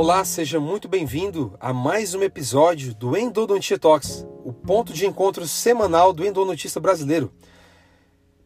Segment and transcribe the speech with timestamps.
[0.00, 5.44] Olá, seja muito bem-vindo a mais um episódio do Endodontia Talks, o ponto de encontro
[5.44, 7.32] semanal do endodontista brasileiro.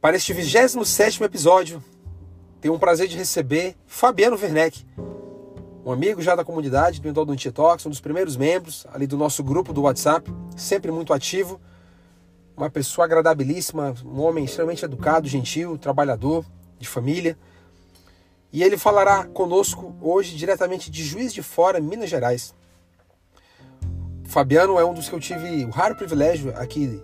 [0.00, 1.84] Para este 27º episódio,
[2.58, 4.82] tenho um prazer de receber Fabiano Werneck,
[5.84, 9.44] um amigo já da comunidade do Endodontia Talks, um dos primeiros membros ali do nosso
[9.44, 11.60] grupo do WhatsApp, sempre muito ativo,
[12.56, 16.46] uma pessoa agradabilíssima, um homem extremamente educado, gentil, trabalhador,
[16.78, 17.36] de família.
[18.52, 22.54] E ele falará conosco hoje diretamente de Juiz de Fora, Minas Gerais.
[24.24, 27.00] Fabiano é um dos que eu tive o raro privilégio aqui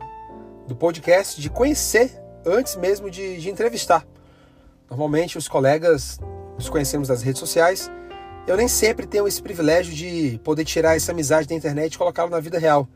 [0.66, 2.12] do podcast de conhecer
[2.44, 4.06] antes mesmo de, de entrevistar.
[4.90, 6.18] Normalmente os colegas
[6.56, 7.90] nos conhecemos das redes sociais.
[8.46, 12.30] Eu nem sempre tenho esse privilégio de poder tirar essa amizade da internet e colocá-lo
[12.30, 12.86] na vida real.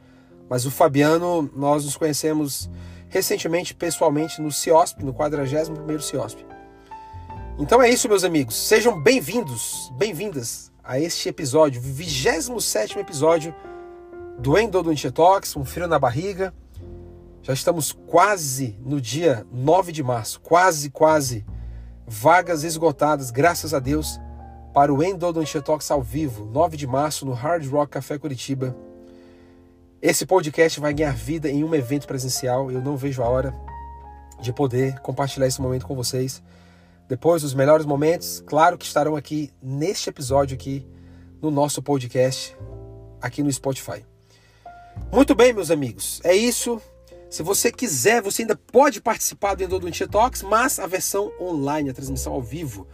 [0.49, 2.71] Mas o Fabiano, nós nos conhecemos
[3.09, 6.52] recentemente, pessoalmente, no CIOSP, no 41º CIOSP.
[7.59, 8.57] Então é isso, meus amigos.
[8.57, 13.55] Sejam bem-vindos, bem-vindas a este episódio, 27 episódio
[14.39, 16.53] do Endodontia Talks, um frio na barriga.
[17.43, 21.45] Já estamos quase no dia 9 de março, quase, quase.
[22.07, 24.19] Vagas esgotadas, graças a Deus,
[24.73, 28.75] para o Endodontia Talks ao vivo, 9 de março, no Hard Rock Café Curitiba.
[30.01, 32.71] Esse podcast vai ganhar vida em um evento presencial.
[32.71, 33.55] Eu não vejo a hora
[34.41, 36.43] de poder compartilhar esse momento com vocês.
[37.09, 40.87] Depois dos melhores momentos, claro que estarão aqui neste episódio aqui
[41.41, 42.57] no nosso podcast
[43.23, 44.05] aqui no Spotify.
[45.11, 46.83] Muito bem, meus amigos, é isso.
[47.31, 51.95] Se você quiser, você ainda pode participar do Endodontia Talks, mas a versão online, a
[51.95, 52.87] transmissão ao vivo,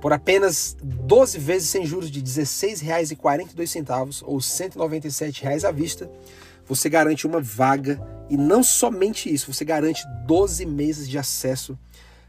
[0.00, 6.10] por apenas 12 vezes sem juros de R$ 16,42 ou R$ 197,00 à vista,
[6.66, 11.78] você garante uma vaga e não somente isso, você garante 12 meses de acesso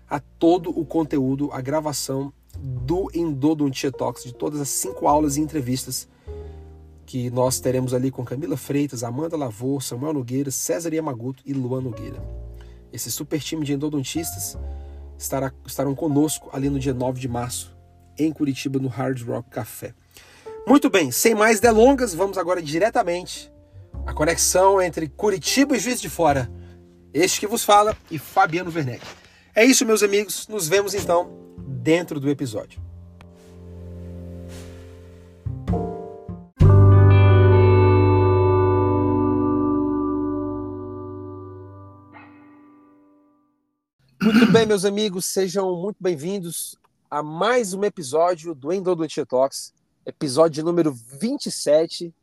[0.09, 5.41] a todo o conteúdo, a gravação do Endodontia Talks, de todas as cinco aulas e
[5.41, 6.07] entrevistas
[7.05, 11.81] que nós teremos ali com Camila Freitas, Amanda Lavor, Samuel Nogueira, César Yamaguto e Luan
[11.81, 12.21] Nogueira.
[12.91, 14.57] Esse super time de endodontistas
[15.17, 17.75] estará, estarão conosco ali no dia 9 de março,
[18.17, 19.93] em Curitiba, no Hard Rock Café.
[20.67, 23.51] Muito bem, sem mais delongas, vamos agora diretamente
[24.05, 26.49] à conexão entre Curitiba e Juiz de Fora.
[27.13, 29.05] Este que vos fala e Fabiano Werneck.
[29.57, 30.49] É isso, meus amigos.
[30.49, 31.31] Nos vemos então
[31.81, 32.83] dentro do episódio.
[44.21, 46.75] Muito bem, meus amigos, sejam muito bem-vindos
[47.09, 49.73] a mais um episódio do Endodontia Talks,
[50.05, 52.13] episódio número 27,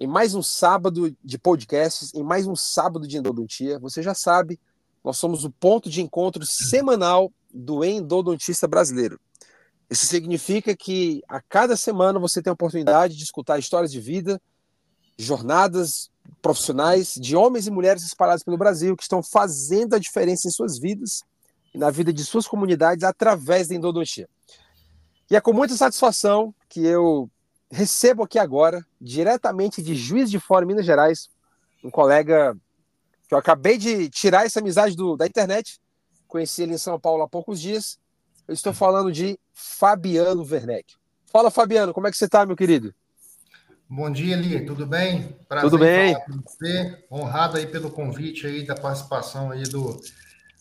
[0.00, 3.78] em mais um sábado de podcasts, em mais um sábado de endodontia.
[3.78, 4.58] Você já sabe,
[5.04, 9.18] nós somos o ponto de encontro semanal do endodontista brasileiro.
[9.90, 14.40] Isso significa que a cada semana você tem a oportunidade de escutar histórias de vida,
[15.18, 20.50] jornadas profissionais de homens e mulheres espalhados pelo Brasil que estão fazendo a diferença em
[20.50, 21.22] suas vidas
[21.74, 24.28] e na vida de suas comunidades através da endodontia.
[25.30, 27.30] E é com muita satisfação que eu
[27.70, 31.28] recebo aqui agora, diretamente de Juiz de Fora, Minas Gerais,
[31.84, 32.56] um colega
[33.30, 35.80] que eu acabei de tirar essa amizade do, da internet,
[36.26, 37.96] conheci ele em São Paulo há poucos dias.
[38.48, 40.96] Eu estou falando de Fabiano Werneck.
[41.26, 42.92] Fala, Fabiano, como é que você está, meu querido?
[43.88, 45.38] Bom dia, Li, tudo bem?
[45.48, 46.16] Prazer tudo bem.
[46.44, 47.04] você.
[47.08, 50.00] Honrado aí pelo convite aí da participação aí do,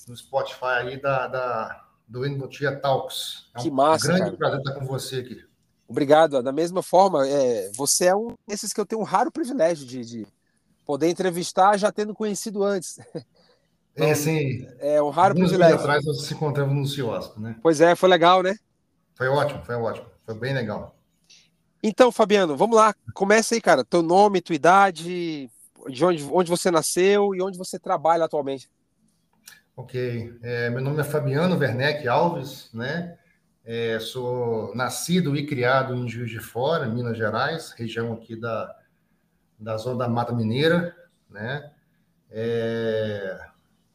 [0.05, 3.49] do Spotify aí da, da do Endotia Talks.
[3.55, 4.37] É um que massa, grande cara.
[4.37, 5.43] prazer estar com você aqui.
[5.87, 6.43] Obrigado.
[6.43, 10.05] Da mesma forma, é, você é um desses que eu tenho um raro privilégio de,
[10.05, 10.27] de
[10.89, 12.99] poder entrevistar já tendo conhecido antes.
[13.93, 14.67] Então, é, sim.
[14.79, 15.75] É um raro privilégio.
[15.75, 17.55] atrás nós se encontramos no CIOSP, né?
[17.61, 18.55] Pois é, foi legal, né?
[19.13, 20.07] Foi ótimo, foi ótimo.
[20.25, 20.97] Foi bem legal.
[21.83, 22.95] Então, Fabiano, vamos lá.
[23.13, 23.85] Começa aí, cara.
[23.85, 25.47] Teu nome, tua idade,
[25.87, 28.67] de onde, onde você nasceu e onde você trabalha atualmente.
[29.77, 30.33] Ok.
[30.41, 33.15] É, meu nome é Fabiano Werneck Alves, né?
[33.63, 38.75] É, sou nascido e criado em Juiz de Fora, Minas Gerais, região aqui da,
[39.59, 40.95] da zona da Mata Mineira,
[41.29, 41.71] né?
[42.31, 43.39] É,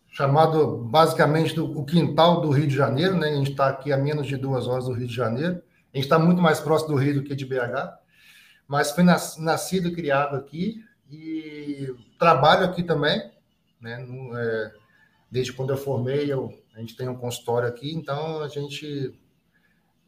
[0.09, 3.31] chamado basicamente do o quintal do Rio de Janeiro, né?
[3.31, 5.63] A gente está aqui a menos de duas horas do Rio de Janeiro.
[5.93, 7.95] A gente está muito mais próximo do Rio do que de BH,
[8.67, 13.33] mas fui nas, nascido e criado aqui e trabalho aqui também,
[13.81, 13.99] né?
[13.99, 14.73] No, é,
[15.31, 19.19] desde quando eu formei, eu, a gente tem um consultório aqui, então a gente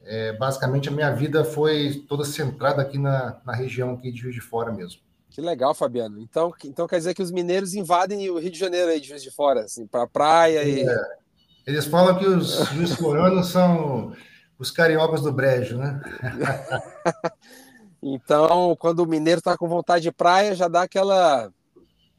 [0.02, 4.32] é, basicamente a minha vida foi toda centrada aqui na, na região aqui de Rio
[4.32, 5.05] de Fora mesmo.
[5.31, 6.20] Que legal, Fabiano.
[6.20, 9.23] Então, então quer dizer que os mineiros invadem o Rio de Janeiro aí de Juiz
[9.23, 10.88] de Fora, assim, para a praia e.
[10.88, 11.26] É.
[11.67, 14.14] Eles falam que os juiz foranos são
[14.56, 16.00] os cariocas do brejo, né?
[18.08, 21.50] Então, quando o mineiro está com vontade de praia, já dá aquela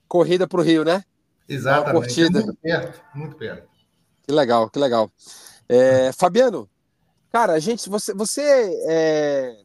[0.06, 1.02] corrida para o Rio, né?
[1.48, 1.92] Exatamente.
[1.92, 2.40] Uma curtida.
[2.40, 3.70] É muito perto, muito perto.
[4.24, 5.10] Que legal, que legal.
[5.70, 6.70] É, Fabiano,
[7.32, 8.42] cara, a gente, você, você
[8.88, 9.58] é,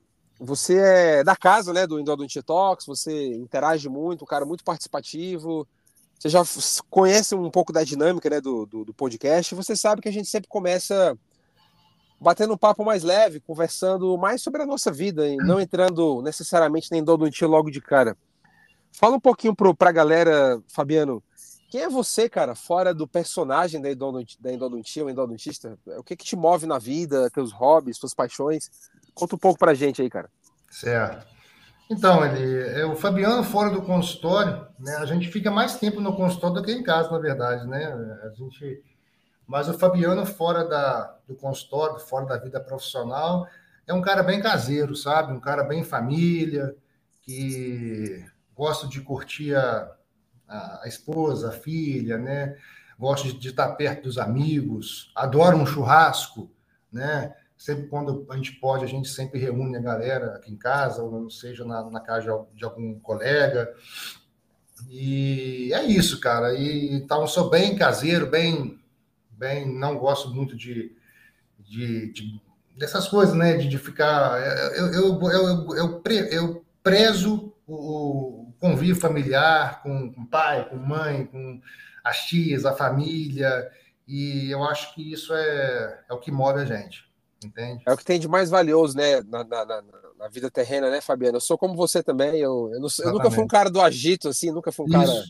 [0.45, 5.67] você é da casa, né, do Endodontia Talks, você interage muito, um cara muito participativo.
[6.19, 6.43] Você já
[6.91, 9.55] conhece um pouco da dinâmica, né, do, do, do podcast.
[9.55, 11.17] Você sabe que a gente sempre começa
[12.21, 16.91] batendo um papo mais leve, conversando mais sobre a nossa vida, e não entrando necessariamente
[16.91, 18.17] na endodontia logo de cara.
[18.93, 21.23] Fala um pouquinho para a galera, Fabiano,
[21.71, 25.79] quem é você, cara, fora do personagem da endodontia, da endodontia ou endodontista?
[25.99, 28.71] O que que te move na vida, teus hobbies, suas paixões?
[29.15, 30.29] Conta um pouco pra gente aí, cara.
[30.71, 31.27] Certo.
[31.91, 34.97] Então, ele, é, o Fabiano fora do consultório, né?
[34.97, 37.85] A gente fica mais tempo no consultório do que em casa, na verdade, né?
[38.25, 38.83] A gente,
[39.47, 43.47] mas o Fabiano fora da, do consultório, fora da vida profissional,
[43.87, 45.33] é um cara bem caseiro, sabe?
[45.33, 46.75] Um cara bem família,
[47.21, 48.25] que
[48.55, 49.93] gosta de curtir a,
[50.49, 52.57] a, esposa, a filha, né?
[52.99, 56.51] Gosto de, de estar perto dos amigos, adoro um churrasco,
[56.91, 57.35] né?
[57.63, 61.31] Sempre quando a gente pode, a gente sempre reúne a galera aqui em casa, ou
[61.31, 63.73] seja na, na casa de, algum colega.
[64.91, 66.55] E é isso, cara.
[66.55, 68.81] E então sou bem caseiro, bem,
[69.31, 70.93] bem, não gosto muito de,
[71.61, 72.43] de, de
[72.77, 73.57] dessas coisas, né?
[73.57, 74.41] De, de ficar.
[74.77, 81.61] Eu, eu, eu, eu, eu prezo o, convívio familiar com, com pai, com mãe, com
[82.03, 83.71] as tias, a família,
[84.07, 87.05] e eu acho que isso é, é o que move a gente,
[87.45, 87.83] entende?
[87.87, 89.83] É o que tem de mais valioso, né, na, na, na,
[90.19, 91.37] na vida terrena, né, Fabiano?
[91.37, 94.29] Eu sou como você também, eu, eu, não, eu, nunca fui um cara do agito,
[94.29, 94.99] assim, nunca fui um isso.
[94.99, 95.25] cara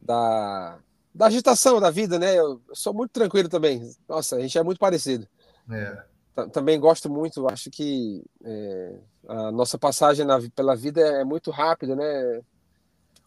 [0.00, 0.78] da,
[1.14, 2.34] da agitação da vida, né?
[2.34, 3.90] Eu, eu sou muito tranquilo também.
[4.08, 5.26] Nossa, a gente é muito parecido.
[5.70, 6.10] É
[6.48, 8.94] também gosto muito, acho que é,
[9.28, 12.40] a nossa passagem na, pela vida é muito rápida, né?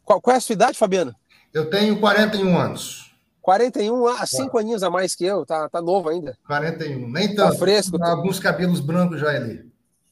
[0.03, 1.15] Qual, qual, é a sua idade, Fabiano?
[1.53, 3.12] Eu tenho 41 anos.
[3.43, 6.37] 41, ah, 5 aninhos a mais que eu, tá, tá novo ainda.
[6.47, 7.51] 41, nem tá tanto.
[7.51, 7.99] Tá fresco.
[7.99, 9.69] Tá alguns cabelos brancos já ali.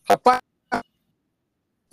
[0.08, 0.42] Rapaz,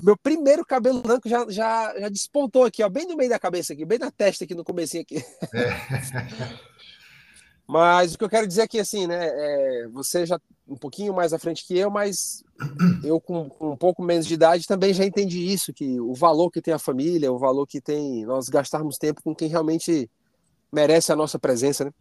[0.02, 3.72] meu primeiro cabelo branco já, já, já despontou aqui, ó, bem no meio da cabeça
[3.72, 5.24] aqui, bem na testa aqui, no comecinho aqui.
[5.54, 6.58] É.
[7.70, 9.28] Mas o que eu quero dizer aqui, assim, né?
[9.28, 12.42] É, você já um pouquinho mais à frente que eu, mas
[13.04, 16.50] eu com, com, um pouco menos de idade também já entendi isso, que o valor
[16.50, 20.10] que tem a família, o valor que tem nós gastarmos tempo com quem realmente
[20.72, 21.92] merece a nossa presença, né?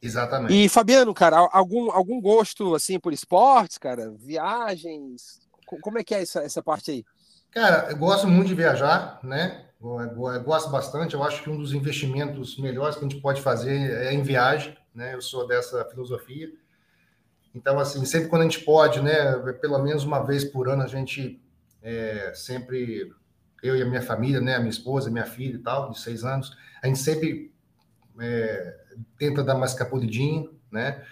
[0.00, 0.54] Exatamente.
[0.54, 4.12] E Fabiano, cara, algum, algum gosto assim por esportes, cara?
[4.18, 5.40] Viagens?
[5.82, 7.04] Como é que é essa, essa parte aí?
[7.50, 9.64] Cara, eu gosto muito de viajar, né?
[9.80, 11.14] Eu gosto bastante.
[11.14, 14.76] Eu acho que um dos investimentos melhores que a gente pode fazer é em viagem,
[14.94, 15.14] né?
[15.14, 16.50] Eu sou dessa filosofia.
[17.54, 19.34] Então, assim, sempre quando a gente pode, né?
[19.60, 21.42] Pelo menos uma vez por ano, a gente
[21.82, 23.12] é, sempre,
[23.62, 24.56] eu e a minha família, né?
[24.56, 27.52] A minha esposa, minha filha e tal, de seis anos, a gente sempre
[28.20, 28.76] é,
[29.18, 31.04] tenta dar mais capulidinho, né?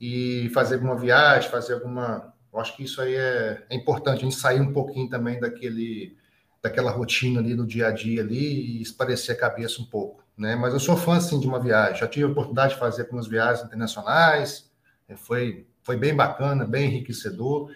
[0.00, 2.32] E fazer alguma viagem, fazer alguma.
[2.52, 6.16] Eu acho que isso aí é, é importante, a gente sair um pouquinho também daquele
[6.62, 10.56] daquela rotina ali do dia a dia ali e esparecer a cabeça um pouco, né?
[10.56, 11.96] Mas eu sou fã, assim, de uma viagem.
[11.98, 14.70] Já tive a oportunidade de fazer algumas viagens internacionais,
[15.06, 17.70] é, foi, foi bem bacana, bem enriquecedor.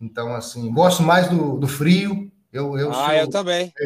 [0.00, 2.31] Então, assim, gosto mais do, do frio.
[2.52, 3.72] Eu, eu ah, sou, eu também.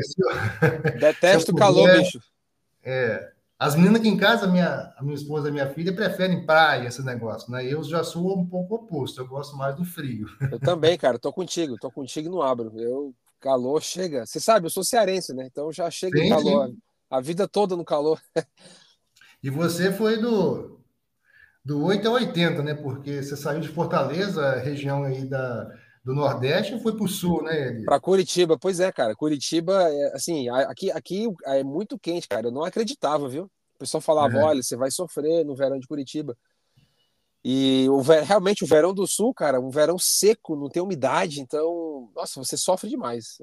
[0.63, 2.21] É, Detesto o calor, bicho.
[2.83, 6.89] É, as meninas aqui em casa, minha, a minha esposa e minha filha, preferem praia,
[6.89, 7.65] esse negócio, né?
[7.65, 10.27] Eu já sou um pouco oposto, eu gosto mais do frio.
[10.51, 12.73] Eu também, cara, tô contigo, tô contigo no abro.
[12.77, 14.27] Eu Calor chega.
[14.27, 15.47] Você sabe, eu sou cearense, né?
[15.47, 16.69] Então já chega sim, calor.
[16.69, 16.79] Sim.
[17.11, 18.21] A vida toda no calor.
[19.43, 20.81] E você foi do,
[21.65, 22.75] do 8 a 80, né?
[22.75, 25.71] Porque você saiu de Fortaleza, região aí da,
[26.07, 27.83] do Nordeste, e foi para o Sul, né?
[27.85, 29.17] Para Curitiba, pois é, cara.
[29.17, 32.47] Curitiba, é, assim, aqui, aqui é muito quente, cara.
[32.47, 33.51] Eu não acreditava, viu?
[33.75, 34.45] O pessoal falava: é.
[34.45, 36.37] olha, você vai sofrer no verão de Curitiba.
[37.45, 42.09] E o, realmente o verão do sul, cara, um verão seco, não tem umidade, então,
[42.15, 43.39] nossa, você sofre demais.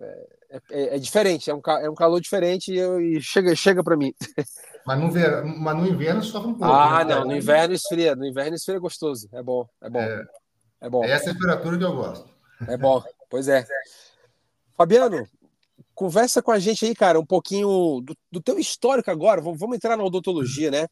[0.50, 3.84] É, é, é diferente, é um, é um calor diferente e, eu, e chega, chega
[3.84, 4.14] para mim.
[4.86, 6.74] Mas no, ver, mas no inverno sofre um pouco.
[6.74, 7.16] Ah, né?
[7.16, 10.02] não, no inverno esfria, no inverno esfria gostoso, é bom, é bom.
[10.02, 10.26] É,
[10.82, 11.06] é bom.
[11.06, 12.33] É essa temperatura que eu gosto.
[12.68, 13.66] É bom, pois é.
[14.78, 15.28] Fabiano,
[15.94, 19.76] conversa com a gente aí, cara, um pouquinho do, do teu histórico agora, vamos, vamos
[19.76, 20.88] entrar na odontologia, né?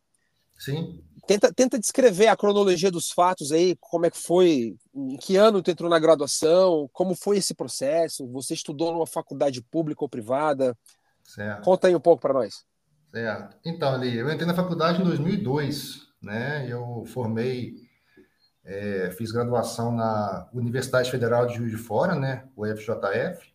[0.58, 1.04] Sim.
[1.28, 5.62] Tenta, tenta descrever a cronologia dos fatos aí, como é que foi, em que ano
[5.62, 10.78] tu entrou na graduação, como foi esse processo, você estudou numa faculdade pública ou privada?
[11.24, 11.64] Certo.
[11.64, 12.66] Conta aí um pouco para nós.
[13.12, 13.58] Certo.
[13.66, 16.68] Então, ali, eu entrei na faculdade em 2002, né?
[16.68, 17.76] Eu formei
[18.64, 23.52] É, fiz graduação na Universidade Federal de Juiz de Fora, né, o FJF,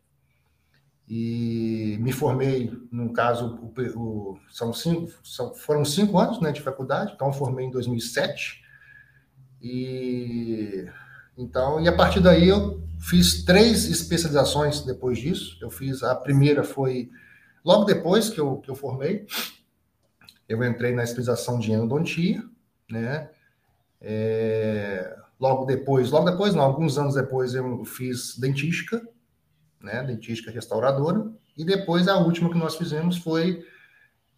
[1.09, 6.61] e me formei, no caso, o, o, são cinco, são, foram cinco anos né, de
[6.61, 8.65] faculdade, então formei em 2007,
[9.63, 10.89] e
[11.37, 15.59] então, e a partir daí eu fiz três especializações depois disso.
[15.61, 17.11] Eu fiz a primeira foi
[17.65, 19.27] logo depois que eu, que eu formei.
[20.49, 22.43] Eu entrei na especialização de endodontia,
[22.91, 23.29] né?
[24.01, 29.07] É, logo depois, logo depois, não, alguns anos depois eu fiz dentística,
[29.81, 30.03] né?
[30.03, 31.31] Dentística restauradora.
[31.57, 33.67] E depois a última que nós fizemos foi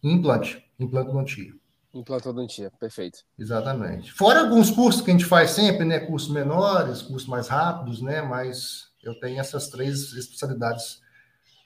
[0.01, 1.53] implante, implantodontia.
[1.93, 3.19] Implantodontia, perfeito.
[3.37, 4.13] Exatamente.
[4.13, 5.99] Fora alguns cursos que a gente faz sempre, né?
[5.99, 8.21] Cursos menores, cursos mais rápidos, né?
[8.21, 11.01] Mas eu tenho essas três especialidades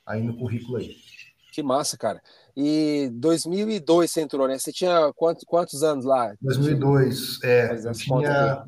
[0.06, 0.96] aí no currículo aí.
[1.52, 2.22] Que massa, cara.
[2.56, 4.60] E 2002 você entrou, né?
[4.60, 6.34] Você tinha quantos, quantos anos lá?
[6.42, 7.82] 2002, é.
[7.84, 8.66] Eu tinha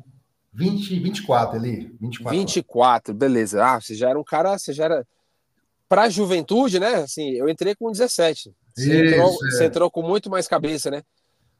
[0.52, 1.94] 20, 24 ali.
[2.00, 2.38] 24.
[2.38, 3.64] 24, beleza.
[3.64, 5.06] Ah, você já era um cara, você já era.
[5.88, 6.96] Para a juventude, né?
[6.96, 8.52] Assim, eu entrei com 17.
[8.74, 9.50] Você, Isso, entrou, é.
[9.50, 11.02] você entrou com muito mais cabeça, né?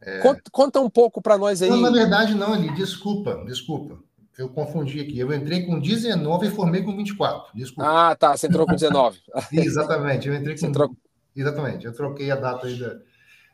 [0.02, 0.18] É...
[0.18, 1.70] Conta, conta, um pouco para nós aí.
[1.70, 2.74] Não, na verdade, não, ali.
[2.74, 3.98] Desculpa, desculpa.
[4.36, 5.18] Eu confundi aqui.
[5.18, 7.56] Eu entrei com 19 e formei com 24.
[7.56, 7.88] Desculpa.
[7.88, 8.36] Ah, tá.
[8.36, 9.18] Você entrou com 19.
[9.52, 10.28] Exatamente.
[10.28, 10.66] Eu entrei com.
[10.66, 10.96] Entrou...
[11.36, 11.86] Exatamente.
[11.86, 12.78] Eu troquei a data aí.
[12.78, 12.98] Da...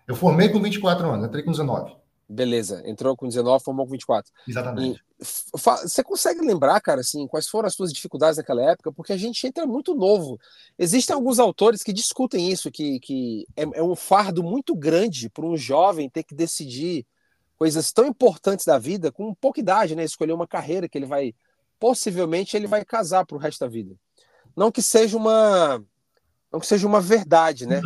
[0.06, 1.96] Eu formei com 24 anos, entrei com 19.
[2.28, 4.32] Beleza, entrou com 19, formou com 24.
[4.48, 4.98] Exatamente.
[4.98, 5.12] E,
[5.52, 8.92] você consegue lembrar, cara, assim, quais foram as suas dificuldades naquela época?
[8.92, 10.38] Porque a gente entra muito novo.
[10.78, 15.46] Existem alguns autores que discutem isso, que, que é, é um fardo muito grande para
[15.46, 17.06] um jovem ter que decidir
[17.58, 20.02] coisas tão importantes da vida com pouca idade, né?
[20.02, 21.34] Escolher uma carreira que ele vai,
[21.78, 23.94] possivelmente, ele vai casar para o resto da vida.
[24.56, 25.84] Não que seja uma,
[26.52, 27.80] não que seja uma verdade, né?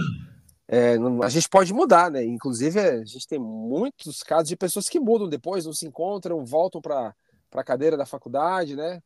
[0.68, 2.25] É, a gente pode mudar, né?
[2.25, 6.80] Inclusive, a gente tem muitos casos de pessoas que mudam depois, não se encontram, voltam
[6.80, 7.14] para
[7.54, 9.00] a cadeira da faculdade, né?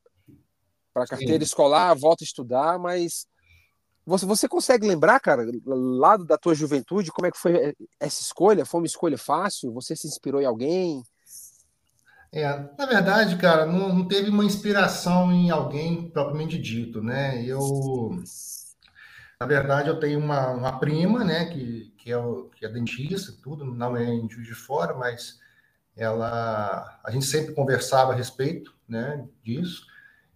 [0.95, 1.49] Para a carteira Sim.
[1.49, 3.27] escolar, volta a estudar, mas
[4.07, 8.65] você, você consegue lembrar, cara, lá da tua juventude, como é que foi essa escolha?
[8.65, 9.73] Foi uma escolha fácil?
[9.75, 11.03] Você se inspirou em alguém?
[12.33, 12.47] É,
[12.79, 17.45] na verdade, cara, não, não teve uma inspiração em alguém propriamente dito, né?
[17.45, 17.59] Eu
[19.41, 23.33] na verdade, eu tenho uma, uma prima, né, que, que, é o, que é dentista,
[23.43, 25.41] tudo, não é em Juiz de Fora, mas
[25.97, 29.87] ela, a gente sempre conversava a respeito, né, disso.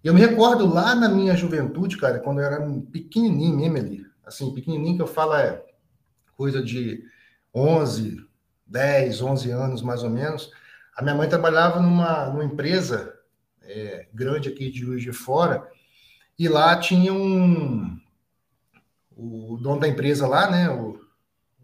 [0.02, 4.54] E eu me recordo lá na minha juventude, cara, quando eu era pequenininho ali, assim,
[4.54, 5.62] pequenininho que eu falo é
[6.34, 7.04] coisa de
[7.54, 8.26] 11,
[8.66, 10.50] 10, 11 anos mais ou menos,
[10.96, 13.14] a minha mãe trabalhava numa, numa empresa
[13.62, 15.68] é, grande aqui de Juiz de Fora,
[16.38, 18.00] e lá tinha um,
[19.16, 21.00] o dono da empresa lá, né, o,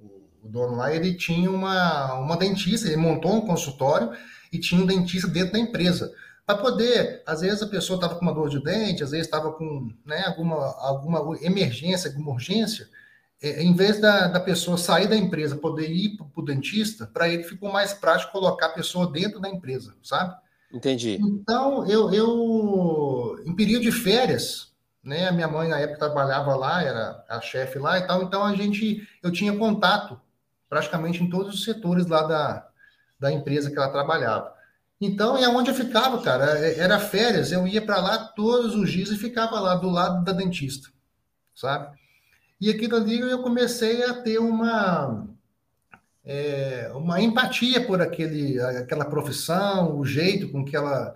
[0.01, 4.11] o, dono lá, ele tinha uma, uma dentista, ele montou um consultório
[4.53, 6.13] e tinha um dentista dentro da empresa.
[6.47, 9.53] Para poder, às vezes a pessoa estava com uma dor de dente, às vezes estava
[9.53, 12.89] com né, alguma, alguma emergência, alguma urgência,
[13.43, 17.29] é, em vez da, da pessoa sair da empresa, poder ir para o dentista, para
[17.29, 20.35] ele ficou mais prático colocar a pessoa dentro da empresa, sabe?
[20.73, 21.19] Entendi.
[21.21, 24.70] Então, eu, eu em período de férias,
[25.03, 25.29] né?
[25.29, 28.55] A minha mãe na época trabalhava lá, era a chefe lá e tal, então a
[28.55, 30.21] gente, eu tinha contato
[30.69, 32.69] praticamente em todos os setores lá da,
[33.19, 34.55] da empresa que ela trabalhava.
[35.01, 38.91] Então, é onde eu ficava, cara, é, era férias, eu ia para lá todos os
[38.91, 40.89] dias e ficava lá do lado da dentista,
[41.55, 41.99] sabe?
[42.61, 45.27] E aquilo ali eu comecei a ter uma
[46.25, 51.15] é, uma empatia por aquele, aquela profissão, o jeito com que ela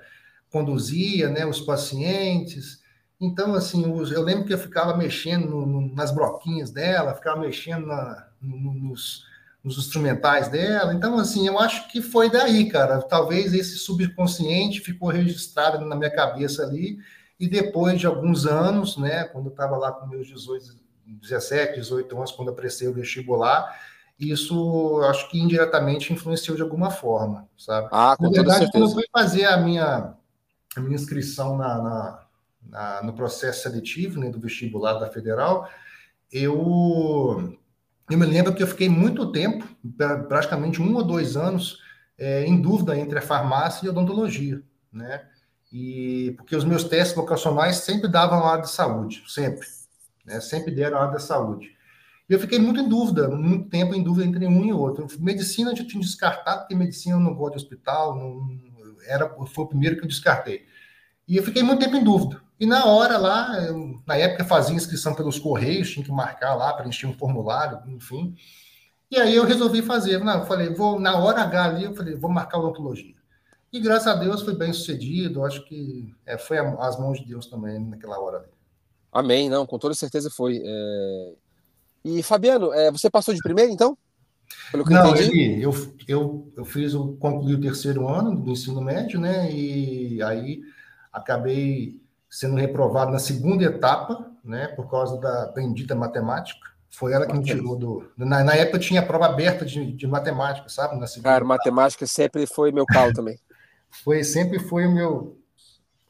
[0.50, 2.82] conduzia, né, os pacientes.
[3.20, 7.86] Então, assim, eu lembro que eu ficava mexendo no, no, nas broquinhas dela, ficava mexendo
[7.86, 9.24] na, no, nos,
[9.62, 10.92] nos, instrumentais dela.
[10.92, 13.00] Então, assim, eu acho que foi daí, cara.
[13.02, 16.98] Talvez esse subconsciente ficou registrado na minha cabeça ali.
[17.38, 22.16] E depois de alguns anos, né, quando eu estava lá com meus 18, 17, 18
[22.16, 23.78] anos, quando eu prestei o vestibular,
[24.18, 27.88] isso acho que indiretamente influenciou de alguma forma, sabe?
[27.90, 30.14] Ah, com na verdade, quando eu fui fazer a minha,
[30.76, 32.23] a minha inscrição na, na
[32.68, 35.68] na, no processo seletivo né, do vestibular da Federal,
[36.32, 37.56] eu,
[38.10, 39.66] eu me lembro que eu fiquei muito tempo,
[40.28, 41.78] praticamente um ou dois anos,
[42.18, 45.26] é, em dúvida entre a farmácia e a odontologia, né?
[45.72, 49.66] E porque os meus testes vocacionais sempre davam a área de saúde, sempre,
[50.24, 50.40] né?
[50.40, 51.74] Sempre deram a área da saúde.
[52.28, 55.06] E eu fiquei muito em dúvida, muito tempo em dúvida entre um e outro.
[55.18, 58.58] Medicina eu tinha descartado, porque medicina eu não gosto de hospital, não,
[59.06, 60.64] era, foi o primeiro que eu descartei.
[61.28, 62.40] E eu fiquei muito tempo em dúvida.
[62.58, 66.72] E na hora lá, eu, na época fazia inscrição pelos correios, tinha que marcar lá,
[66.72, 68.34] preencher um formulário, enfim.
[69.10, 72.14] E aí eu resolvi fazer, não, eu falei, vou na hora H ali, eu falei,
[72.14, 73.14] vou marcar odontologia.
[73.72, 75.44] E graças a Deus foi bem sucedido.
[75.44, 78.48] Acho que é, foi as mãos de Deus também naquela hora ali.
[79.12, 80.62] Amém, não, com toda certeza foi.
[80.64, 81.32] É...
[82.04, 83.98] E Fabiano, é, você passou de primeiro então?
[84.72, 89.50] Não, eu, eu, eu, eu fiz o concluí o terceiro ano do ensino médio, né?
[89.50, 90.60] E aí
[91.12, 92.00] acabei
[92.34, 94.66] sendo reprovado na segunda etapa, né?
[94.68, 96.68] Por causa da bendita matemática.
[96.90, 98.10] Foi ela que me tirou do.
[98.16, 100.98] Na, na época tinha prova aberta de, de matemática, sabe?
[100.98, 101.56] Na segunda Cara, etapa.
[101.56, 103.38] matemática sempre foi meu calo também.
[103.88, 105.38] foi sempre foi o meu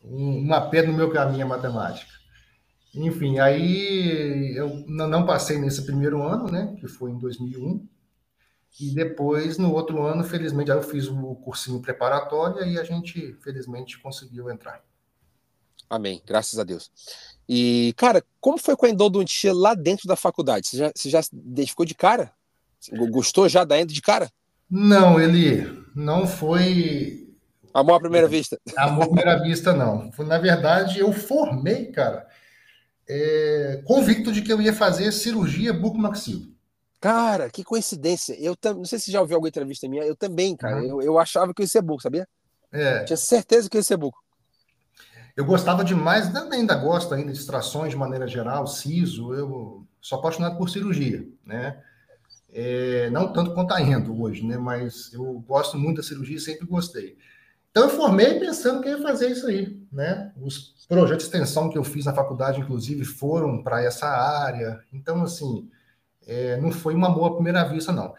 [0.02, 2.12] uma pedra no meu caminho a matemática.
[2.94, 6.74] Enfim, aí eu não passei nesse primeiro ano, né?
[6.80, 7.86] Que foi em 2001.
[8.80, 13.34] E depois, no outro ano, felizmente, aí eu fiz o cursinho preparatório e a gente,
[13.42, 14.82] felizmente, conseguiu entrar.
[15.88, 16.90] Amém, graças a Deus.
[17.48, 20.68] E, cara, como foi com a endodontia lá dentro da faculdade?
[20.68, 21.22] Você já, você já
[21.66, 22.32] ficou de cara?
[23.10, 24.30] Gostou já da endo de cara?
[24.70, 27.28] Não, ele não foi.
[27.72, 28.58] Amor à primeira vista.
[28.76, 30.10] Amor à primeira vista, não.
[30.26, 32.26] Na verdade, eu formei, cara,
[33.08, 36.54] é, convicto de que eu ia fazer cirurgia bucomaxilo.
[37.00, 38.34] Cara, que coincidência.
[38.40, 38.74] Eu tam...
[38.74, 40.76] não sei se já ouviu alguma entrevista minha, eu também, cara.
[40.76, 40.88] Uhum.
[40.88, 42.26] Eu, eu achava que eu ia ser buco, sabia?
[42.72, 43.04] É.
[43.04, 44.23] Tinha certeza que eu ia ser buco.
[45.36, 50.56] Eu gostava demais, ainda gosto ainda de extrações de maneira geral, siso, eu sou apaixonado
[50.56, 51.82] por cirurgia, né?
[52.52, 54.56] É, não tanto quanto a endo hoje, né?
[54.56, 57.16] Mas eu gosto muito da cirurgia, sempre gostei.
[57.70, 60.32] Então eu formei pensando que ia fazer isso aí, né?
[60.40, 64.80] Os projetos de extensão que eu fiz na faculdade, inclusive, foram para essa área.
[64.92, 65.68] Então, assim,
[66.24, 68.14] é, não foi uma boa primeira vista, não.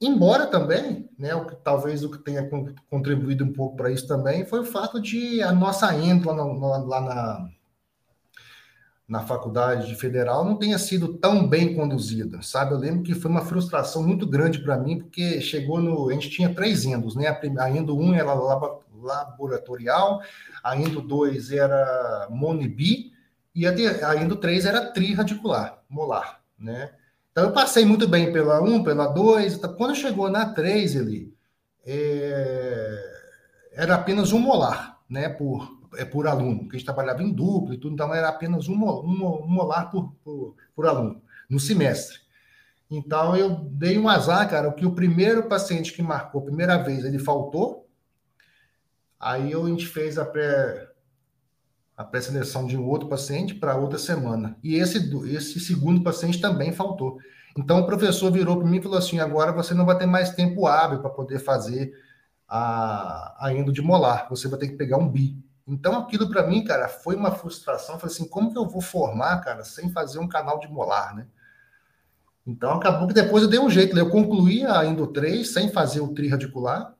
[0.00, 2.48] Embora também, né, o que, talvez o que tenha
[2.90, 6.76] contribuído um pouco para isso também foi o fato de a nossa endo lá, na,
[6.84, 7.48] lá na,
[9.08, 12.74] na faculdade federal não tenha sido tão bem conduzida, sabe?
[12.74, 16.10] Eu lembro que foi uma frustração muito grande para mim, porque chegou no.
[16.10, 17.28] A gente tinha três endos, né?
[17.28, 18.34] A, endo 1 era
[19.02, 20.20] laboratorial,
[20.62, 23.12] a endo 2 era monibi,
[23.54, 23.72] e a,
[24.10, 26.90] a endo 3 era triradicular, molar né?
[27.36, 31.34] Então eu passei muito bem pela 1, pela 2, quando chegou na 3 ali,
[31.84, 33.12] é...
[33.72, 37.74] era apenas um molar, né, por, é, por aluno, porque a gente trabalhava em duplo
[37.74, 42.20] e tudo, então era apenas um, um, um molar por, por, por aluno, no semestre.
[42.90, 47.04] Então eu dei um azar, cara, que o primeiro paciente que marcou a primeira vez,
[47.04, 47.86] ele faltou,
[49.20, 50.85] aí a gente fez a pré,
[51.96, 54.56] a pré-seleção de um outro paciente para outra semana.
[54.62, 57.18] E esse, esse segundo paciente também faltou.
[57.56, 60.30] Então o professor virou para mim e falou assim: agora você não vai ter mais
[60.30, 61.92] tempo hábil para poder fazer
[62.46, 65.42] a, a endo de molar, você vai ter que pegar um bi.
[65.66, 67.98] Então aquilo para mim, cara, foi uma frustração.
[67.98, 71.26] falei assim: como que eu vou formar, cara, sem fazer um canal de molar, né?
[72.46, 74.02] Então acabou que depois eu dei um jeito, né?
[74.02, 76.95] eu concluí a Endo 3 sem fazer o tri radicular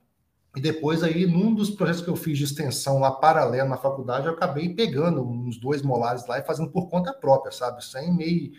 [0.56, 4.26] e depois aí, num dos projetos que eu fiz de extensão lá paralelo na faculdade,
[4.26, 7.84] eu acabei pegando uns dois molares lá e fazendo por conta própria, sabe?
[7.84, 8.52] Sem meio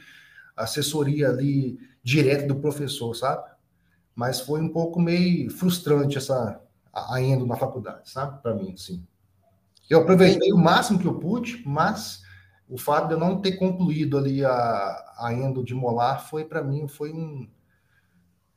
[0.55, 3.49] assessoria ali direta do professor, sabe?
[4.13, 6.62] Mas foi um pouco meio frustrante essa
[6.93, 8.43] ainda na faculdade, sabe?
[8.43, 9.03] Para mim, sim.
[9.89, 12.21] Eu aproveitei o máximo que eu pude, mas
[12.69, 16.63] o fato de eu não ter concluído ali a, a endo de molar foi para
[16.63, 17.49] mim foi um,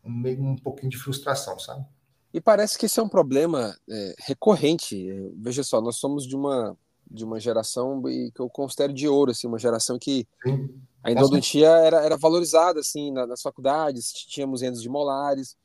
[0.05, 1.87] um meio um pouquinho de frustração, sabe?
[2.33, 5.09] E parece que esse é um problema é, recorrente.
[5.37, 6.77] Veja só, nós somos de uma
[7.11, 10.71] de uma geração que eu considero de ouro, assim, uma geração que Sim.
[11.03, 15.57] a endodontia era, era valorizada assim nas faculdades, tínhamos endos de molares.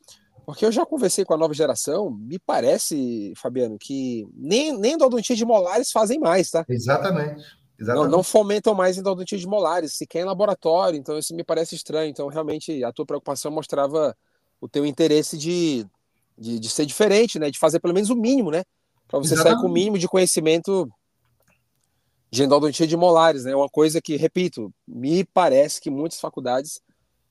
[0.45, 5.35] Porque eu já conversei com a nova geração, me parece, Fabiano, que nem, nem endodontia
[5.35, 6.65] de molares fazem mais, tá?
[6.67, 7.43] Exatamente.
[7.79, 8.05] Exatamente.
[8.05, 12.09] Não, não, fomentam mais endodontia de molares, sequer em laboratório, então isso me parece estranho.
[12.09, 14.15] Então, realmente, a tua preocupação mostrava
[14.61, 15.85] o teu interesse de
[16.37, 17.49] de, de ser diferente, né?
[17.49, 18.63] De fazer pelo menos o mínimo, né?
[19.07, 19.57] Para você Exatamente.
[19.57, 20.89] sair com o mínimo de conhecimento
[22.31, 23.55] de endodontia de molares, né?
[23.55, 26.81] Uma coisa que, repito, me parece que muitas faculdades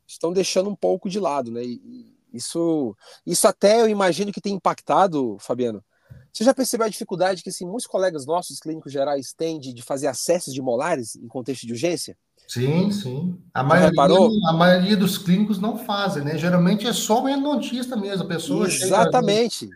[0.06, 1.62] estão deixando um pouco de lado, né?
[1.62, 5.84] E isso, isso até eu imagino que tem impactado, Fabiano.
[6.32, 9.82] Você já percebeu a dificuldade que assim, muitos colegas nossos clínicos gerais têm de, de
[9.82, 12.16] fazer acessos de molares em contexto de urgência?
[12.46, 13.38] Sim, sim.
[13.52, 14.02] A maioria,
[14.48, 16.36] a maioria dos clínicos não fazem, né?
[16.36, 18.24] Geralmente é só o endodontista mesmo.
[18.24, 19.68] A pessoa Exatamente.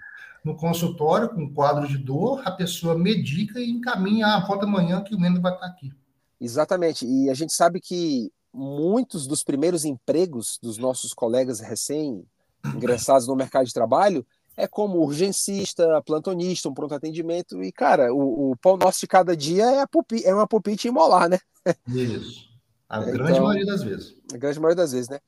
[0.44, 5.14] no consultório com quadro de dor, a pessoa medica e encaminha, ah, volta amanhã que
[5.14, 5.92] o endo vai estar aqui.
[6.40, 7.06] Exatamente.
[7.06, 13.66] E a gente sabe que muitos dos primeiros empregos dos nossos colegas recém-ingressados no mercado
[13.66, 14.26] de trabalho
[14.56, 17.62] é como urgencista, plantonista, um pronto atendimento.
[17.62, 20.90] E, cara, o, o pão nosso de cada dia é, a pupi, é uma pupite
[20.90, 21.38] molar, né?
[21.86, 22.47] Isso.
[22.88, 24.16] A grande então, maioria das vezes.
[24.32, 25.20] A grande maioria das vezes, né?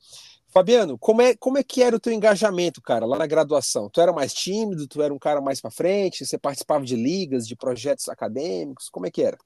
[0.49, 3.89] Fabiano, como é, como é que era o teu engajamento, cara, lá na graduação?
[3.89, 7.47] Tu era mais tímido, tu era um cara mais para frente, você participava de ligas,
[7.47, 9.37] de projetos acadêmicos, como é que era?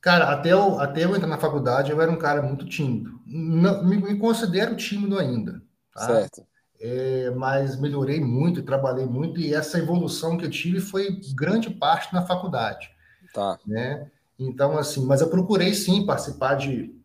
[0.00, 3.18] Cara, até eu, até eu entrar na faculdade, eu era um cara muito tímido.
[3.26, 5.62] Não, me, me considero tímido ainda.
[5.94, 6.06] Tá?
[6.06, 6.46] Certo.
[6.78, 12.12] É, mas melhorei muito, trabalhei muito, e essa evolução que eu tive foi grande parte
[12.12, 12.90] na faculdade.
[13.32, 13.58] Tá.
[13.66, 14.10] Né?
[14.38, 16.98] Então, assim, mas eu procurei sim participar de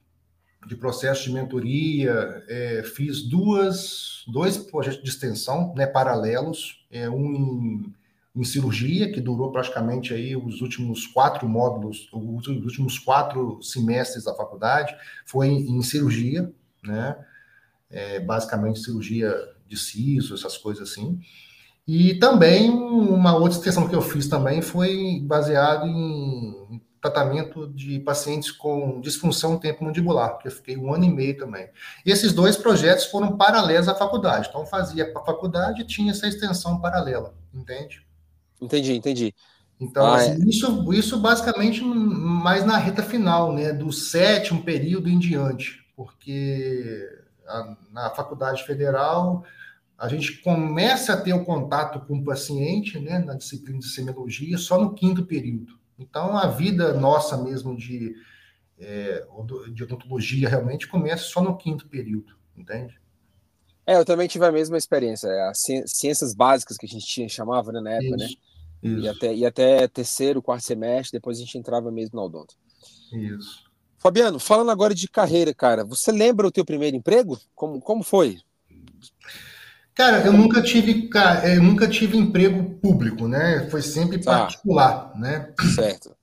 [0.66, 7.34] de processo de mentoria, é, fiz duas, dois projetos de extensão né, paralelos, é, um
[7.34, 7.94] em,
[8.36, 14.34] em, cirurgia, que durou praticamente aí os últimos quatro módulos, os últimos quatro semestres da
[14.34, 16.52] faculdade, foi em, em cirurgia,
[16.84, 17.18] né,
[17.90, 19.34] é, basicamente cirurgia
[19.68, 21.20] de siso, essas coisas assim,
[21.88, 26.65] e também uma outra extensão que eu fiz também foi baseado em
[27.06, 31.70] tratamento de pacientes com disfunção temporomandibular, que eu fiquei um ano e meio também.
[32.04, 34.48] E esses dois projetos foram paralelos à faculdade.
[34.50, 38.04] Então, fazia a faculdade e tinha essa extensão paralela, entende?
[38.60, 39.36] Entendi, entendi.
[39.80, 40.50] Então, ah, assim, é.
[40.50, 47.08] isso, isso basicamente mais na reta final, né, do sétimo período em diante, porque
[47.46, 49.44] a, na faculdade federal
[49.98, 54.58] a gente começa a ter o contato com o paciente, né, na disciplina de semiologia,
[54.58, 55.85] só no quinto período.
[55.98, 58.16] Então, a vida nossa mesmo de,
[58.78, 59.26] é,
[59.74, 63.00] de odontologia realmente começa só no quinto período, entende?
[63.88, 65.28] É, eu também tive a mesma experiência.
[65.28, 68.26] É, as ciências básicas que a gente tinha, chamava né, na época, né?
[68.26, 68.46] isso, né?
[68.86, 69.00] Isso.
[69.00, 72.56] E até, e até terceiro, quarto semestre, depois a gente entrava mesmo no odonto.
[73.12, 73.66] Isso.
[73.98, 77.40] Fabiano, falando agora de carreira, cara, você lembra o teu primeiro emprego?
[77.56, 78.38] Como, como foi?
[79.96, 83.70] Cara, eu nunca tive, cara, eu nunca tive emprego público, né?
[83.70, 84.40] Foi sempre tá.
[84.40, 85.54] particular, né?
[85.74, 86.14] Certo.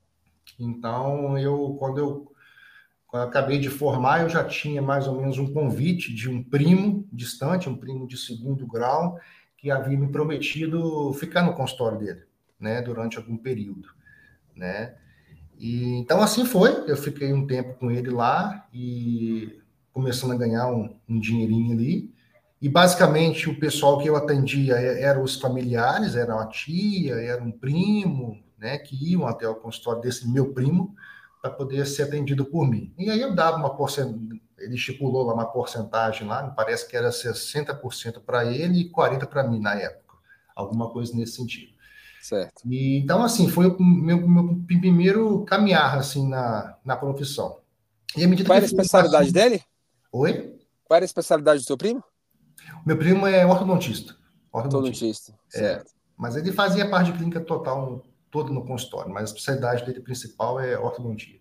[0.59, 2.33] Então, eu quando, eu
[3.07, 6.43] quando eu acabei de formar, eu já tinha mais ou menos um convite de um
[6.43, 9.19] primo distante, um primo de segundo grau,
[9.57, 12.23] que havia me prometido ficar no consultório dele,
[12.59, 13.89] né, durante algum período,
[14.55, 14.93] né?
[15.57, 19.59] E então assim foi, eu fiquei um tempo com ele lá e
[19.91, 22.12] começando a ganhar um, um dinheirinho ali.
[22.63, 27.51] E basicamente o pessoal que eu atendia eram os familiares, era uma tia, era um
[27.51, 30.95] primo, né, que iam até o consultório desse meu primo
[31.41, 32.93] para poder ser atendido por mim.
[32.97, 36.95] E aí eu dava uma porcentagem, ele estipulou lá uma porcentagem lá, me parece que
[36.95, 40.15] era 60% para ele e 40% para mim na época,
[40.55, 41.73] alguma coisa nesse sentido.
[42.21, 42.61] Certo.
[42.65, 47.59] E, então, assim, foi o meu, meu primeiro caminhar, assim, na, na profissão.
[48.15, 49.61] E à medida Qual era a especialidade dele?
[50.13, 50.57] Oi?
[50.85, 52.01] Qual era a especialidade do seu primo?
[52.85, 54.15] Meu primo é ortodontista.
[54.51, 55.83] Ortodontista, é.
[56.17, 60.59] Mas ele fazia parte de clínica total toda no consultório, mas a especialidade dele principal
[60.59, 61.39] é ortodontia.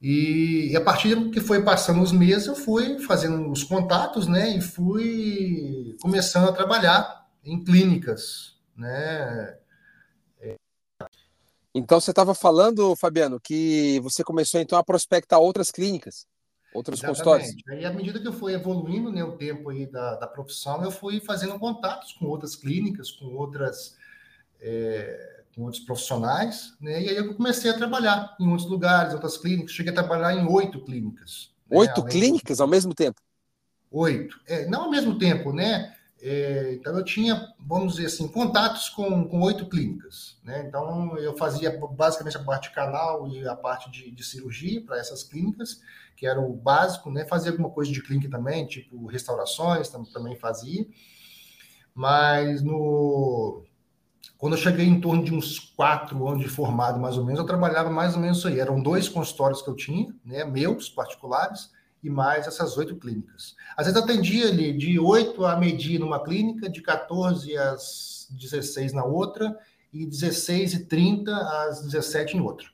[0.00, 4.56] E, e, a partir que foi passando os meses, eu fui fazendo os contatos, né,
[4.56, 9.56] e fui começando a trabalhar em clínicas, né.
[11.74, 16.26] Então você estava falando, Fabiano, que você começou então a prospectar outras clínicas.
[16.76, 17.56] Outros consultórios.
[17.66, 20.90] E à medida que eu fui evoluindo né, o tempo aí da, da profissão, eu
[20.90, 23.96] fui fazendo contatos com outras clínicas, com outras
[24.60, 27.02] é, com outros profissionais, né?
[27.02, 29.72] E aí eu comecei a trabalhar em outros lugares, outras clínicas.
[29.72, 31.50] Cheguei a trabalhar em oito clínicas.
[31.70, 32.10] Né, oito né?
[32.10, 33.18] clínicas ao mesmo tempo?
[33.90, 34.38] Oito.
[34.46, 35.96] É, não ao mesmo tempo, né?
[36.28, 40.38] É, então eu tinha, vamos dizer assim, contatos com, com oito clínicas.
[40.42, 40.64] Né?
[40.66, 44.98] Então eu fazia basicamente a parte de canal e a parte de, de cirurgia para
[44.98, 45.80] essas clínicas
[46.16, 47.26] que era o básico, né?
[47.26, 50.86] Fazia alguma coisa de clínica também, tipo restaurações, também fazia.
[51.94, 53.62] Mas no
[54.38, 57.46] quando eu cheguei em torno de uns quatro anos de formado, mais ou menos, eu
[57.46, 58.58] trabalhava mais ou menos isso aí.
[58.58, 61.70] Eram dois consultórios que eu tinha, né, meus particulares,
[62.02, 63.54] e mais essas oito clínicas.
[63.76, 69.04] Às vezes atendia ali de oito a meio-dia numa clínica, de 14 às 16 na
[69.04, 69.58] outra,
[69.92, 72.66] e 16 e 30 às 17 em outra.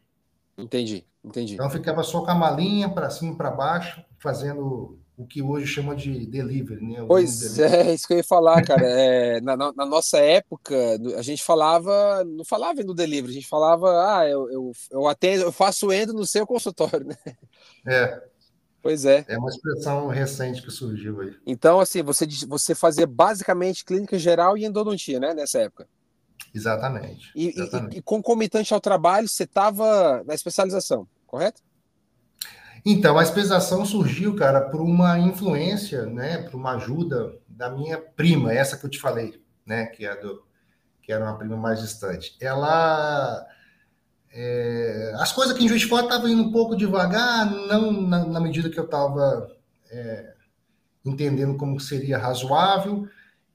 [0.58, 1.06] Entendi.
[1.24, 1.54] Entendi.
[1.54, 5.66] Então ficava só com a malinha para cima e para baixo, fazendo o que hoje
[5.66, 7.02] chama de delivery, né?
[7.02, 7.90] O pois delivery.
[7.90, 8.82] é, isso que eu ia falar, cara.
[8.84, 10.74] É, na, na, nossa época,
[11.16, 15.44] a gente falava, não falava no delivery, a gente falava, ah, eu, eu, eu atendo,
[15.44, 17.16] eu faço endo no seu consultório, né?
[17.86, 18.31] É.
[18.82, 19.24] Pois é.
[19.28, 21.36] É uma expressão recente que surgiu aí.
[21.46, 25.88] Então, assim, você, você fazia basicamente clínica geral e endodontia, né, nessa época?
[26.52, 27.30] Exatamente.
[27.34, 27.94] E, exatamente.
[27.94, 31.62] e, e concomitante ao trabalho, você estava na especialização, correto?
[32.84, 38.52] Então, a especialização surgiu, cara, por uma influência, né, por uma ajuda da minha prima,
[38.52, 40.42] essa que eu te falei, né, que é do
[41.00, 42.36] que era uma prima mais distante.
[42.40, 43.46] Ela
[44.34, 48.24] é, as coisas aqui em Juiz de Fora estavam indo um pouco devagar, não na,
[48.24, 49.54] na medida que eu estava
[49.90, 50.32] é,
[51.04, 53.06] entendendo como seria razoável.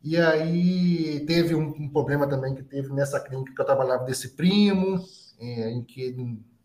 [0.03, 4.29] E aí teve um, um, problema também que teve nessa clínica que eu trabalhava desse
[4.29, 5.03] primo,
[5.39, 6.15] é, em que,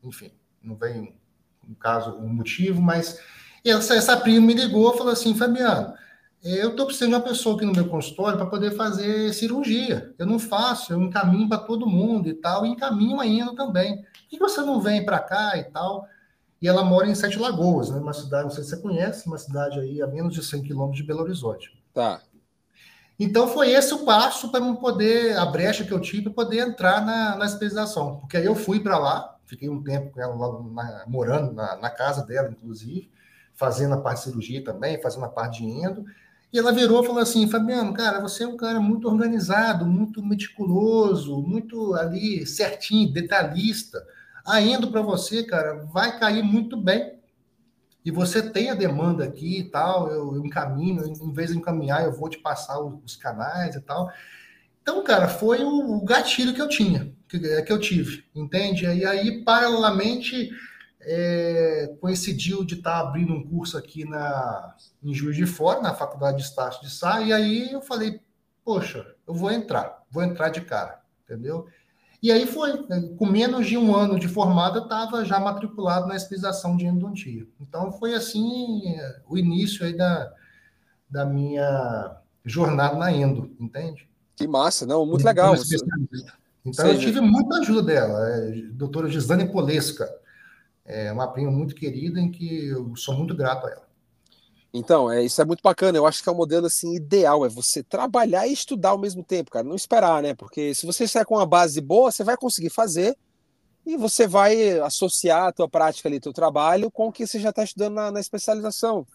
[0.04, 0.30] enfim,
[0.62, 1.16] não vem
[1.66, 3.18] um caso, um motivo, mas
[3.64, 5.94] essa, essa prima me ligou e falou assim, Fabiano,
[6.42, 10.12] eu estou precisando de uma pessoa aqui no meu consultório para poder fazer cirurgia.
[10.18, 14.02] Eu não faço, eu encaminho para todo mundo e tal, e encaminho ainda também.
[14.02, 16.06] Por que você não vem para cá e tal?
[16.60, 17.98] E ela mora em Sete Lagoas, né?
[17.98, 20.96] uma cidade, não sei se você conhece, uma cidade aí a menos de 100 quilômetros
[20.98, 21.76] de Belo Horizonte.
[21.92, 22.20] Tá.
[23.18, 27.04] Então foi esse o passo para poder, a brecha que eu tive para poder entrar
[27.04, 28.16] na, na especialização.
[28.16, 31.76] Porque aí eu fui para lá, fiquei um tempo com ela lá, na, morando na,
[31.76, 33.10] na, casa dela, inclusive,
[33.54, 36.04] fazendo a parte de cirurgia também, fazendo a parte de endo.
[36.52, 40.22] E ela virou e falou assim: Fabiano, cara, você é um cara muito organizado, muito
[40.22, 44.04] meticuloso, muito ali certinho, detalhista.
[44.44, 47.20] A endo para você, cara, vai cair muito bem.
[48.04, 52.04] E você tem a demanda aqui e tal, eu, eu encaminho, em vez de encaminhar,
[52.04, 54.10] eu vou te passar os, canais e tal.
[54.82, 58.84] Então, cara, foi o, o gatilho que eu tinha, que, que eu tive, entende?
[58.84, 60.50] E aí, paralelamente,
[61.04, 65.94] é, coincidiu de estar tá abrindo um curso aqui na, em Juiz de Fora, na
[65.94, 68.20] Faculdade de Estácio de Sá, e aí eu falei,
[68.64, 71.66] poxa, eu vou entrar, vou entrar de cara, entendeu?
[72.22, 76.14] E aí foi, né, com menos de um ano de formada, estava já matriculado na
[76.14, 77.48] especialização de endodontia.
[77.60, 78.94] Então foi assim
[79.28, 80.32] o início aí da,
[81.10, 84.08] da minha jornada na endo, entende?
[84.36, 85.54] Que massa, não, muito legal.
[86.64, 90.08] Então eu tive muita ajuda dela, é, doutora Gisane Polesca,
[90.84, 93.92] é uma prima muito querida em que eu sou muito grato a ela.
[94.74, 95.98] Então, é, isso é muito bacana.
[95.98, 98.98] Eu acho que é o um modelo assim ideal, é você trabalhar e estudar ao
[98.98, 99.66] mesmo tempo, cara.
[99.66, 100.34] Não esperar, né?
[100.34, 103.16] Porque se você sair com uma base boa, você vai conseguir fazer
[103.84, 107.50] e você vai associar a tua prática ali, teu trabalho, com o que você já
[107.50, 109.06] está estudando na, na especialização.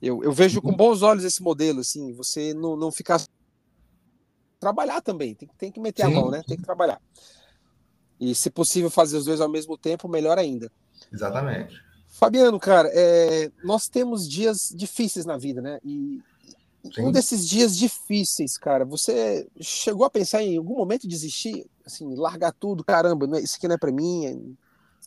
[0.00, 3.22] Eu, eu, vejo com bons olhos esse modelo, assim, você não, não ficar
[4.58, 6.12] trabalhar também, tem, tem que meter Sim.
[6.12, 6.42] a mão, né?
[6.46, 7.00] Tem que trabalhar.
[8.22, 10.70] E se possível fazer os dois ao mesmo tempo, melhor ainda.
[11.12, 11.74] Exatamente.
[12.08, 15.80] Fabiano, cara, é, nós temos dias difíceis na vida, né?
[15.84, 16.22] E
[16.94, 17.06] Sim.
[17.06, 22.52] um desses dias difíceis, cara, você chegou a pensar em algum momento desistir, assim, largar
[22.52, 24.56] tudo, caramba, é, isso aqui não é para mim,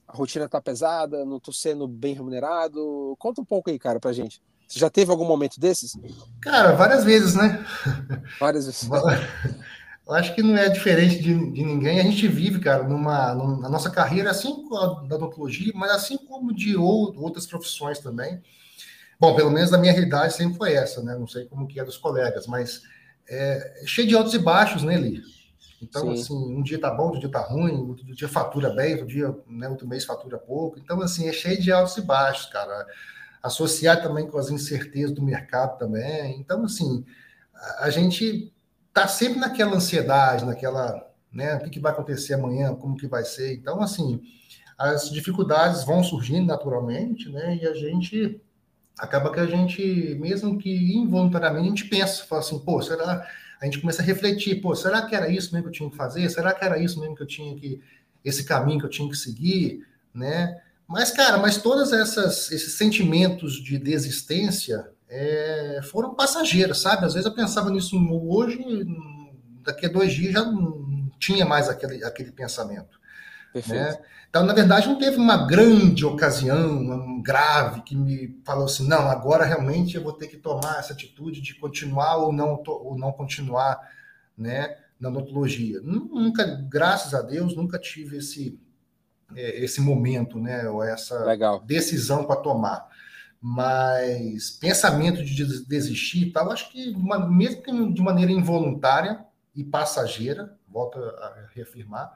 [0.06, 3.16] a rotina tá pesada, não tô sendo bem remunerado.
[3.18, 4.42] Conta um pouco aí, cara, pra gente.
[4.68, 5.94] Você já teve algum momento desses?
[6.42, 7.66] Cara, várias vezes, né?
[8.42, 8.90] Várias vezes.
[10.08, 12.00] Eu acho que não é diferente de, de ninguém.
[12.00, 16.18] A gente vive, cara, numa, numa, na nossa carreira, assim como da odontologia, mas assim
[16.18, 18.42] como de ou, outras profissões também.
[19.20, 21.16] Bom, pelo menos na minha realidade sempre foi essa, né?
[21.18, 22.84] Não sei como que é dos colegas, mas
[23.28, 25.24] é, é cheio de altos e baixos, né, Li?
[25.82, 26.22] Então, Sim.
[26.22, 29.36] assim, um dia tá bom, outro dia tá ruim, outro dia fatura bem, outro dia,
[29.48, 30.78] né, outro mês fatura pouco.
[30.80, 32.86] Então, assim, é cheio de altos e baixos, cara.
[33.42, 36.40] Associar também com as incertezas do mercado também.
[36.40, 37.06] Então, assim,
[37.54, 38.55] a, a gente
[38.96, 43.26] tá sempre naquela ansiedade, naquela, né, o que, que vai acontecer amanhã, como que vai
[43.26, 43.54] ser.
[43.54, 44.22] Então, assim,
[44.78, 48.42] as dificuldades vão surgindo naturalmente, né, e a gente
[48.98, 53.28] acaba que a gente, mesmo que involuntariamente, a gente pensa, fala assim, pô, será?
[53.62, 55.98] A gente começa a refletir, pô, será que era isso mesmo que eu tinha que
[55.98, 56.30] fazer?
[56.30, 57.82] Será que era isso mesmo que eu tinha que,
[58.24, 60.58] esse caminho que eu tinha que seguir, né?
[60.88, 67.06] Mas, cara, mas todas essas esses sentimentos de desistência, é, foram passageiras, sabe?
[67.06, 67.98] Às vezes eu pensava nisso
[68.28, 68.60] hoje,
[69.64, 73.00] daqui a dois dias já não tinha mais aquele, aquele pensamento.
[73.68, 73.98] Né?
[74.30, 79.10] Então, na verdade, não teve uma grande ocasião, um grave, que me falou assim: não,
[79.10, 83.14] agora realmente eu vou ter que tomar essa atitude de continuar ou não, ou não
[83.14, 83.80] continuar
[84.38, 85.80] né, na odontologia.
[85.82, 88.60] Nunca, graças a Deus, nunca tive esse,
[89.34, 91.62] é, esse momento, né, ou essa Legal.
[91.62, 92.90] decisão para tomar
[93.48, 99.64] mas pensamento de desistir e tal, acho que uma, mesmo que de maneira involuntária e
[99.64, 102.12] passageira, volto a reafirmar,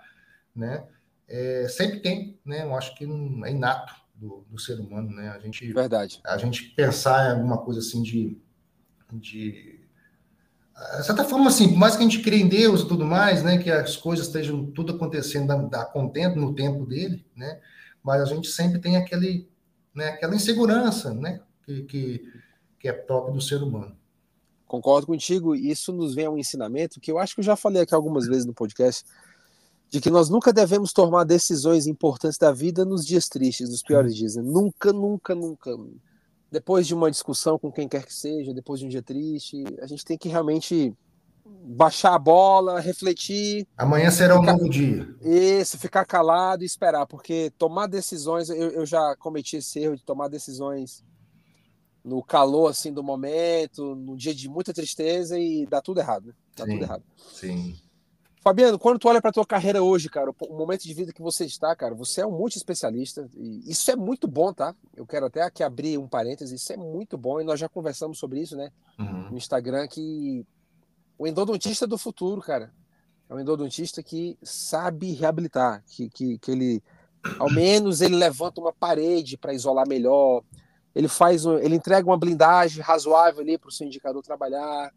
[0.56, 0.88] né?
[1.28, 2.64] É, sempre tem, né?
[2.64, 5.30] Eu acho que é inato do, do, ser humano, né?
[5.30, 6.20] A gente, Verdade.
[6.26, 8.36] A gente pensar em alguma coisa assim de,
[9.14, 9.88] de
[10.98, 13.44] de certa forma, assim, por mais que a gente crê em Deus e tudo mais,
[13.44, 17.60] né, que as coisas estejam tudo acontecendo da, da contento no tempo dele, né,
[18.02, 19.48] mas a gente sempre tem aquele
[19.94, 22.34] né, aquela insegurança né, que, que,
[22.80, 23.98] que é próprio do ser humano.
[24.68, 27.82] Concordo contigo, isso nos vem a um ensinamento que eu acho que eu já falei
[27.82, 29.04] aqui algumas vezes no podcast,
[29.90, 34.16] de que nós nunca devemos tomar decisões importantes da vida nos dias tristes, nos piores
[34.16, 34.36] dias.
[34.36, 34.44] Né?
[34.44, 35.76] Nunca, nunca, nunca.
[36.52, 39.88] Depois de uma discussão com quem quer que seja, depois de um dia triste, a
[39.88, 40.96] gente tem que realmente
[41.64, 43.68] baixar a bola, refletir.
[43.78, 45.08] Amanhã será ficar, um novo dia.
[45.22, 50.04] Isso, ficar calado e esperar, porque tomar decisões, eu, eu já cometi esse erro de
[50.04, 51.04] tomar decisões
[52.04, 56.34] no calor assim do momento, num dia de muita tristeza e dá tudo errado, né?
[56.56, 57.04] Dá sim, tudo errado.
[57.34, 57.76] Sim.
[58.42, 61.46] Fabiano, quando tu olha para tua carreira hoje, cara, o momento de vida que você
[61.46, 64.74] está, cara, você é um multi-especialista e isso é muito bom, tá?
[64.96, 68.18] Eu quero até aqui abrir um parênteses, isso é muito bom e nós já conversamos
[68.18, 68.72] sobre isso, né?
[68.98, 69.32] Uhum.
[69.32, 70.46] No Instagram que
[71.20, 72.72] o endodontista do futuro, cara,
[73.30, 76.84] é um endodontista que sabe reabilitar, que, que, que ele,
[77.38, 80.42] ao menos, ele levanta uma parede para isolar melhor,
[80.96, 84.92] ele faz, um, ele entrega uma blindagem razoável ali para o seu indicador trabalhar,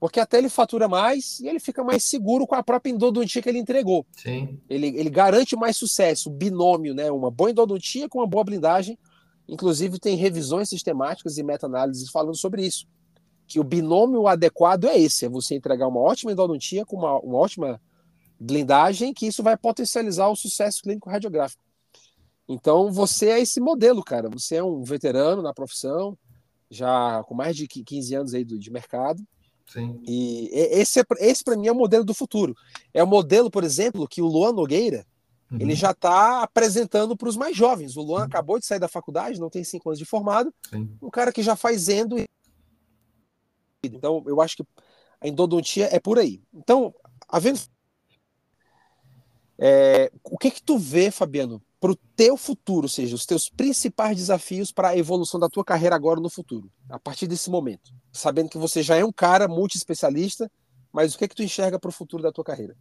[0.00, 3.48] porque até ele fatura mais e ele fica mais seguro com a própria endodontia que
[3.48, 4.04] ele entregou.
[4.16, 4.60] Sim.
[4.68, 7.10] Ele, ele garante mais sucesso, binômio, né?
[7.10, 8.98] Uma boa endodontia com uma boa blindagem.
[9.48, 12.86] Inclusive, tem revisões sistemáticas e meta-análises falando sobre isso.
[13.46, 17.38] Que o binômio adequado é esse: é você entregar uma ótima endodontia com uma, uma
[17.38, 17.80] ótima
[18.38, 21.62] blindagem, que isso vai potencializar o sucesso clínico radiográfico.
[22.48, 24.28] Então, você é esse modelo, cara.
[24.30, 26.16] Você é um veterano na profissão,
[26.70, 29.22] já com mais de 15 anos aí de mercado
[29.66, 30.00] Sim.
[30.06, 32.54] E esse, é, esse para mim é o modelo do futuro.
[32.94, 35.04] É o modelo, por exemplo, que o Luan Nogueira
[35.50, 35.58] uhum.
[35.60, 37.96] ele já está apresentando para os mais jovens.
[37.96, 38.26] O Luan Sim.
[38.26, 40.54] acabou de sair da faculdade, não tem cinco anos de formado.
[40.70, 40.88] Sim.
[41.02, 42.16] Um cara que já faz endo.
[43.82, 44.64] Então, eu acho que
[45.20, 46.42] a endodontia é por aí.
[46.52, 46.94] Então,
[47.28, 47.60] havendo.
[49.58, 53.48] É, o que que tu vê, Fabiano, para o teu futuro, ou seja, os teus
[53.48, 57.92] principais desafios para a evolução da tua carreira agora no futuro, a partir desse momento,
[58.12, 60.50] sabendo que você já é um cara multi-especialista,
[60.92, 62.76] mas o que que tu enxerga para o futuro da tua carreira?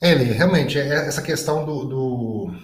[0.00, 2.54] Ele, realmente, é, essa questão do, do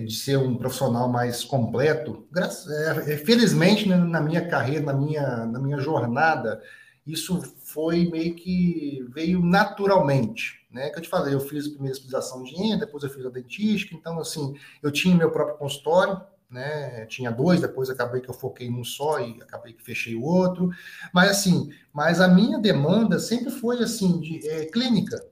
[0.00, 2.68] de ser um profissional mais completo, graças,
[3.08, 6.60] é, felizmente né, na minha carreira, na minha, na minha jornada,
[7.06, 10.90] isso foi meio que veio naturalmente né?
[10.90, 13.30] Que eu te falei, eu fiz a primeira especialização de endo, depois eu fiz a
[13.30, 16.20] dentística, então assim, eu tinha meu próprio consultório,
[16.50, 17.06] né?
[17.06, 20.70] Tinha dois, depois acabei que eu foquei num só e acabei que fechei o outro.
[21.12, 25.24] Mas assim, mas a minha demanda sempre foi assim de é, clínica,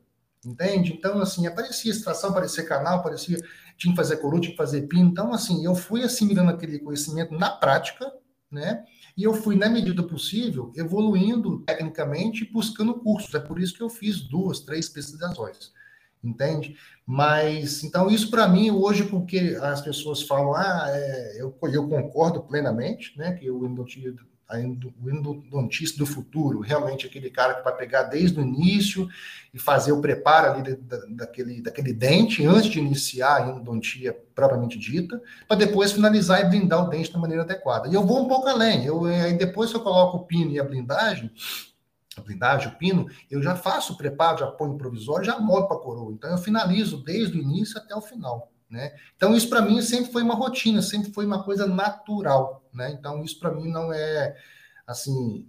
[0.45, 0.95] entende?
[0.95, 3.39] Então assim, aparecia extração, aparecia canal, aparecia
[3.77, 5.09] tinha que fazer coroa, tinha que fazer pino.
[5.11, 8.13] Então assim, eu fui assimilando aquele conhecimento na prática,
[8.51, 8.85] né?
[9.17, 13.33] E eu fui, na medida possível, evoluindo tecnicamente, buscando cursos.
[13.35, 15.73] É por isso que eu fiz duas, três especializações.
[16.23, 16.77] Entende?
[17.07, 22.43] Mas, então, isso para mim, hoje, porque as pessoas falam, ah, é, eu, eu concordo
[22.43, 24.15] plenamente, né, que o endodontia
[24.51, 29.09] o endodontista do futuro, realmente aquele cara que vai pegar desde o início
[29.53, 34.79] e fazer o preparo ali da, daquele, daquele dente antes de iniciar a endodontia propriamente
[34.79, 37.89] dita, para depois finalizar e blindar o dente da maneira adequada.
[37.89, 40.61] E eu vou um pouco além, eu, aí depois que eu coloco o pino e
[40.61, 41.31] a blindagem,
[42.17, 45.77] a blindagem, o pino, eu já faço o preparo, já ponho provisório, já moldo para
[45.77, 46.13] a coroa.
[46.13, 48.53] Então eu finalizo desde o início até o final.
[48.71, 48.93] Né?
[49.17, 52.64] Então, isso para mim sempre foi uma rotina, sempre foi uma coisa natural.
[52.75, 52.95] Né?
[52.99, 54.37] Então, isso para mim não é
[54.87, 55.47] assim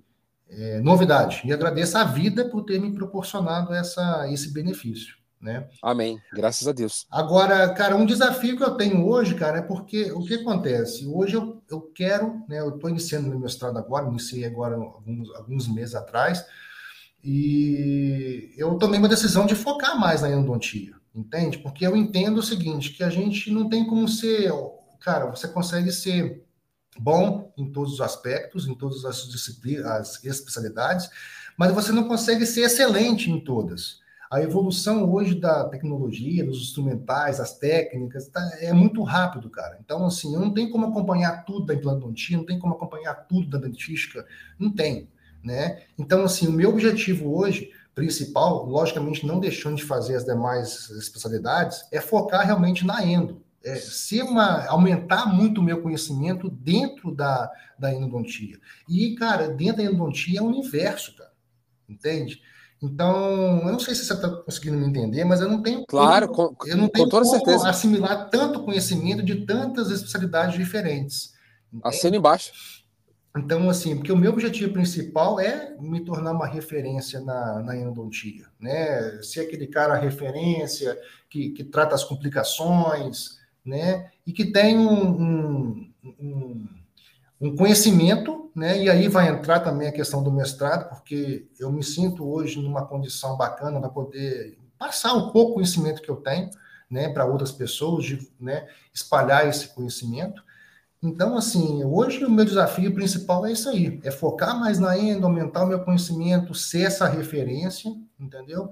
[0.50, 1.42] é, novidade.
[1.44, 5.16] E agradeço a vida por ter me proporcionado essa, esse benefício.
[5.42, 5.68] Né?
[5.84, 6.20] Amém.
[6.34, 7.06] Graças a Deus.
[7.12, 11.06] Agora, cara, um desafio que eu tenho hoje, cara, é porque o que acontece?
[11.06, 12.60] Hoje eu, eu quero, né?
[12.60, 16.44] Eu estou iniciando meu mestrado agora, iniciei agora alguns, alguns meses atrás,
[17.24, 20.96] e eu tomei uma decisão de focar mais na endodontia.
[21.14, 21.60] Entende?
[21.60, 24.52] Porque eu entendo o seguinte, que a gente não tem como ser,
[25.00, 26.45] cara, você consegue ser
[27.00, 31.10] bom em todos os aspectos, em todas as disciplinas, as especialidades,
[31.58, 34.04] mas você não consegue ser excelente em todas.
[34.32, 39.78] A evolução hoje da tecnologia, dos instrumentais, das técnicas, tá, é muito rápido, cara.
[39.80, 43.60] Então, assim, não tenho como acompanhar tudo da implantodontia, não tem como acompanhar tudo da
[43.60, 44.26] dentística,
[44.60, 45.08] não tem,
[45.44, 45.84] né?
[45.98, 51.86] Então, assim, o meu objetivo hoje principal, logicamente não deixando de fazer as demais especialidades,
[51.92, 53.45] é focar realmente na endo.
[53.66, 58.60] É, ser uma, aumentar muito o meu conhecimento dentro da, da endodontia.
[58.88, 61.32] E, cara, dentro da endodontia é um universo, cara.
[61.90, 62.42] Entende?
[62.82, 66.28] Então, eu não sei se você está conseguindo me entender, mas eu não tenho claro,
[66.28, 67.68] como, com, eu não tenho com toda certeza.
[67.68, 71.34] assimilar tanto conhecimento de tantas especialidades diferentes.
[71.84, 72.52] Assina embaixo.
[73.38, 78.46] Então, assim, porque o meu objetivo principal é me tornar uma referência na, na endodontia,
[78.60, 79.22] né?
[79.22, 80.98] Ser aquele cara referência
[81.30, 84.10] que, que trata as complicações, né?
[84.26, 85.90] E que tem um,
[86.20, 86.68] um,
[87.42, 88.84] um, conhecimento, né?
[88.84, 92.86] E aí vai entrar também a questão do mestrado, porque eu me sinto hoje numa
[92.86, 96.50] condição bacana para poder passar um pouco o conhecimento que eu tenho,
[96.90, 97.10] né?
[97.10, 98.68] Para outras pessoas, de, né?
[98.94, 100.44] Espalhar esse conhecimento.
[101.02, 105.26] Então, assim, hoje o meu desafio principal é isso aí, é focar mais na endo,
[105.26, 108.72] aumentar o meu conhecimento, ser essa referência, entendeu?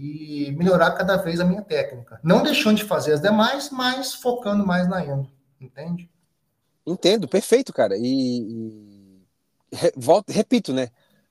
[0.00, 2.20] E melhorar cada vez a minha técnica.
[2.22, 5.28] Não deixando de fazer as demais, mas focando mais na endo,
[5.60, 6.08] entende?
[6.86, 7.96] Entendo, perfeito, cara.
[7.96, 9.22] E, e
[9.72, 10.88] re, volto, repito, né?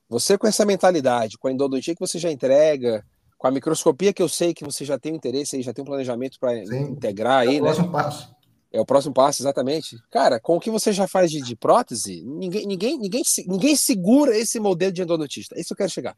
[0.09, 3.05] Você com essa mentalidade, com a endodontia que você já entrega,
[3.37, 5.87] com a microscopia que eu sei que você já tem interesse aí, já tem um
[5.87, 7.71] planejamento para integrar aí, é o né?
[7.71, 8.37] Próximo passo.
[8.71, 9.97] É o próximo passo, exatamente.
[10.11, 14.37] Cara, com o que você já faz de, de prótese, ninguém, ninguém, ninguém, ninguém segura
[14.37, 15.55] esse modelo de endodontista.
[15.55, 16.17] É isso eu quero chegar.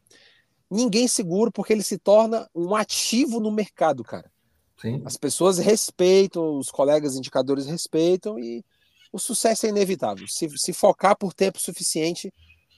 [0.70, 4.32] Ninguém segura porque ele se torna um ativo no mercado, cara.
[4.80, 5.01] Sim.
[5.03, 8.63] As pessoas respeitam, os colegas indicadores respeitam e
[9.11, 10.28] o sucesso é inevitável.
[10.28, 12.32] Se, se focar por tempo suficiente,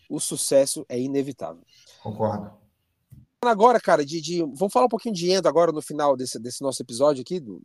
[0.10, 1.64] o sucesso é inevitável.
[2.02, 2.52] Concordo.
[3.44, 6.62] Agora, cara, de, de, vamos falar um pouquinho de endo agora no final desse, desse
[6.62, 7.40] nosso episódio aqui.
[7.40, 7.62] Do,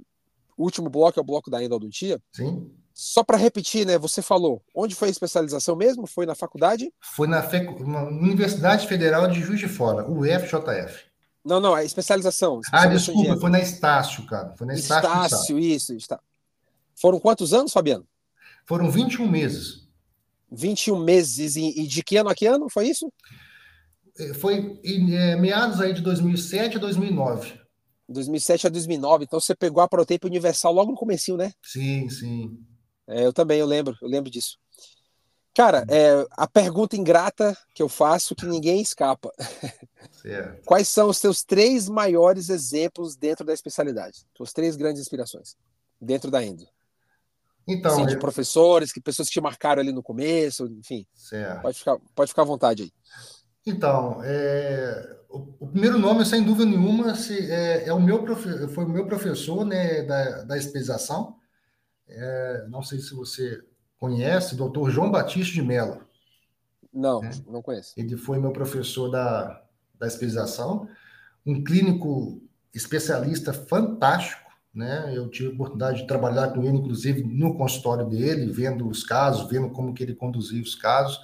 [0.57, 2.21] o último bloco é o bloco da endodontia.
[2.33, 2.71] Sim.
[2.99, 3.99] Só para repetir, né?
[3.99, 6.07] Você falou, onde foi a especialização mesmo?
[6.07, 6.91] Foi na faculdade?
[6.99, 7.61] Foi na, Fe...
[7.85, 11.05] na Universidade Federal de Juiz de Fora, UFJF.
[11.45, 12.63] Não, não, a especialização.
[12.73, 14.55] ah, desculpa, de foi na Estácio, cara.
[14.57, 15.11] Foi na Estácio.
[15.11, 16.19] Estácio, isso, está.
[16.95, 18.09] Foram quantos anos, Fabiano?
[18.65, 19.87] Foram 21 meses.
[20.51, 21.57] 21 meses.
[21.57, 23.13] E, de que ano a que ano foi isso?
[24.19, 27.61] É, foi em é, meados aí de 2007 a 2009.
[28.09, 29.25] 2007 a 2009.
[29.25, 31.53] Então você pegou a Protape Universal logo no comecinho, né?
[31.63, 32.59] Sim, sim.
[33.09, 34.59] É, eu também, eu lembro, eu lembro disso.
[35.55, 39.33] Cara, é, a pergunta ingrata que eu faço que ninguém escapa.
[40.21, 40.65] Certo.
[40.67, 44.27] Quais são os seus três maiores exemplos dentro da especialidade?
[44.37, 45.57] Suas três grandes inspirações
[46.01, 46.67] dentro da Endo?
[47.67, 48.19] Então, Sim, de eu...
[48.19, 51.07] professores, que pessoas que te marcaram ali no começo, enfim.
[51.15, 51.63] Certo.
[51.63, 52.93] Pode ficar, pode ficar à vontade aí.
[53.67, 58.69] Então, é, o, o, primeiro nome, sem dúvida nenhuma, se, é, é, o meu profe,
[58.69, 61.37] foi o meu professor né, da, da especialização.
[62.09, 63.63] É, não sei se você
[63.99, 66.03] conhece, doutor João Batista de Mello.
[66.93, 67.31] Não, né?
[67.47, 67.93] não conheço.
[67.97, 69.63] Ele foi meu professor da,
[69.99, 70.89] da especialização,
[71.45, 72.43] um clínico
[72.75, 75.13] especialista fantástico, né?
[75.15, 79.49] Eu tive a oportunidade de trabalhar com ele, inclusive, no consultório dele, vendo os casos,
[79.49, 81.19] vendo como que ele conduzia os casos.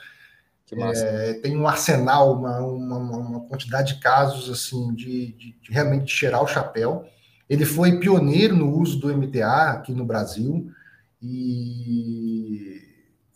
[0.75, 6.15] É, tem um arsenal, uma, uma, uma, quantidade de casos assim de, de, de realmente
[6.15, 7.05] tirar o chapéu.
[7.53, 10.73] Ele foi pioneiro no uso do MTA aqui no Brasil.
[11.21, 12.81] E,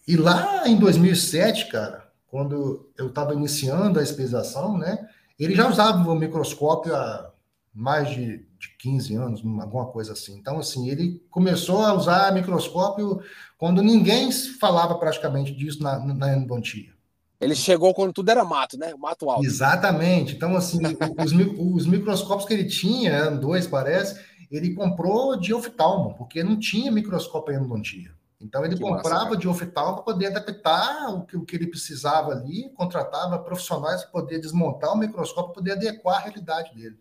[0.09, 5.07] e lá em 2007, cara, quando eu estava iniciando a especialização, né,
[5.39, 7.31] ele já usava o microscópio há
[7.75, 10.39] mais de, de 15 anos, alguma coisa assim.
[10.39, 13.21] Então, assim, ele começou a usar microscópio
[13.59, 16.96] quando ninguém falava praticamente disso na, na endodontia.
[17.41, 18.95] Ele chegou quando tudo era mato, né?
[18.99, 19.45] Mato alto.
[19.45, 20.35] Exatamente.
[20.35, 20.79] Então, assim,
[21.19, 24.19] os, os microscópios que ele tinha, eram dois, parece,
[24.51, 28.17] ele comprou de oftalmo, porque não tinha microscópio em endodontia.
[28.41, 31.67] Então ele que comprava massa, de oftalmo para poder adaptar o que, o que ele
[31.67, 36.97] precisava ali, contratava profissionais para poder desmontar o microscópio, poder adequar a realidade dele.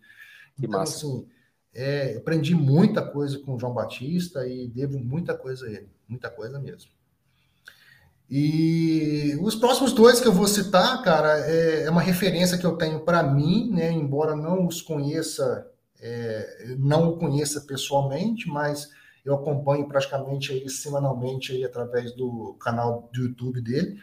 [0.56, 0.96] Que então, massa.
[0.96, 1.28] assim,
[1.74, 6.30] é, aprendi muita coisa com o João Batista e devo muita coisa a ele, muita
[6.30, 6.90] coisa mesmo.
[8.28, 12.76] E os próximos dois que eu vou citar, cara, é, é uma referência que eu
[12.76, 13.92] tenho para mim, né?
[13.92, 15.66] Embora não os conheça
[16.00, 18.90] é, não o conheça pessoalmente, mas
[19.24, 23.98] eu acompanho praticamente aí semanalmente aí através do canal do YouTube dele,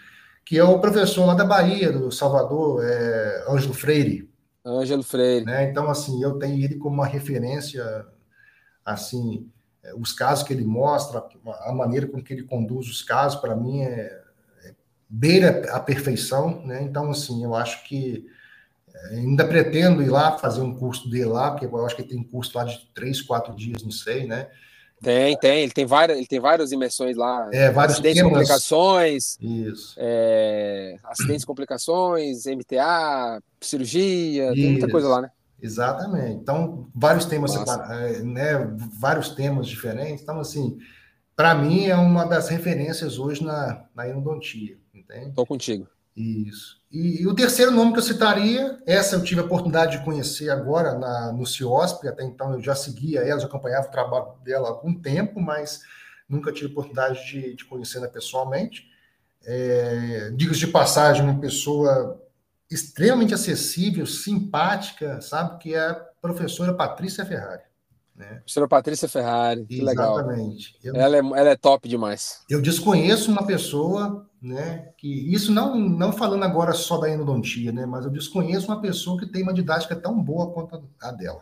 [0.46, 4.30] que é o professor lá da Bahia, do Salvador, é, Ângelo Freire.
[4.66, 5.46] Ângelo Freire.
[5.46, 5.70] Né?
[5.70, 8.06] Então, assim, eu tenho ele como uma referência,
[8.84, 9.50] assim,
[9.98, 11.24] os casos que ele mostra,
[11.62, 14.22] a maneira com que ele conduz os casos, para mim, é,
[14.64, 14.74] é
[15.10, 16.82] beira a perfeição, né?
[16.82, 18.26] Então, assim, eu acho que
[19.12, 22.58] Ainda pretendo ir lá fazer um curso dele lá, porque eu acho que tem curso
[22.58, 24.48] lá de três, quatro dias, não sei, né?
[25.02, 25.64] Tem, tem.
[25.64, 27.50] Ele tem várias, ele tem várias imersões lá.
[27.52, 28.32] É, vários acidentes, temas.
[28.32, 29.38] complicações.
[29.42, 29.96] Isso.
[29.98, 34.56] É, acidentes, complicações, MTA, cirurgia, Isso.
[34.56, 35.32] tem muita coisa lá, né?
[35.64, 36.42] Exatamente.
[36.42, 37.56] Então, vários temas,
[38.22, 38.76] né?
[39.00, 40.22] Vários temas diferentes.
[40.22, 40.78] Então, assim,
[41.38, 45.32] para mim é uma das referências hoje na, na endodontia, entende?
[45.34, 45.88] Tô contigo.
[46.16, 46.82] Isso.
[46.92, 50.50] E, e, o terceiro nome que eu citaria, essa eu tive a oportunidade de conhecer
[50.50, 54.68] agora na, no CIOSP, até então eu já seguia ela, já acompanhava o trabalho dela
[54.68, 55.82] há algum tempo, mas
[56.28, 58.86] nunca tive a oportunidade de, de conhecê-la pessoalmente.
[59.46, 62.22] É, Diga-se de passagem, uma pessoa
[62.74, 67.64] extremamente acessível, simpática, sabe, que é a professora Patrícia Ferrari.
[68.16, 68.36] Né?
[68.36, 70.78] Professora Patrícia Ferrari, que Exatamente.
[70.84, 70.96] legal.
[70.96, 72.44] Eu, ela, é, ela é top demais.
[72.50, 77.86] Eu desconheço uma pessoa, né, que isso não, não falando agora só da endodontia, né,
[77.86, 81.42] mas eu desconheço uma pessoa que tem uma didática tão boa quanto a dela.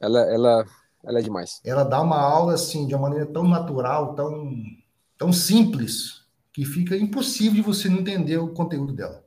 [0.00, 0.64] Ela, ela,
[1.04, 1.60] ela é demais.
[1.64, 4.54] Ela dá uma aula assim de uma maneira tão natural, tão,
[5.16, 9.24] tão simples, que fica impossível de você não entender o conteúdo dela.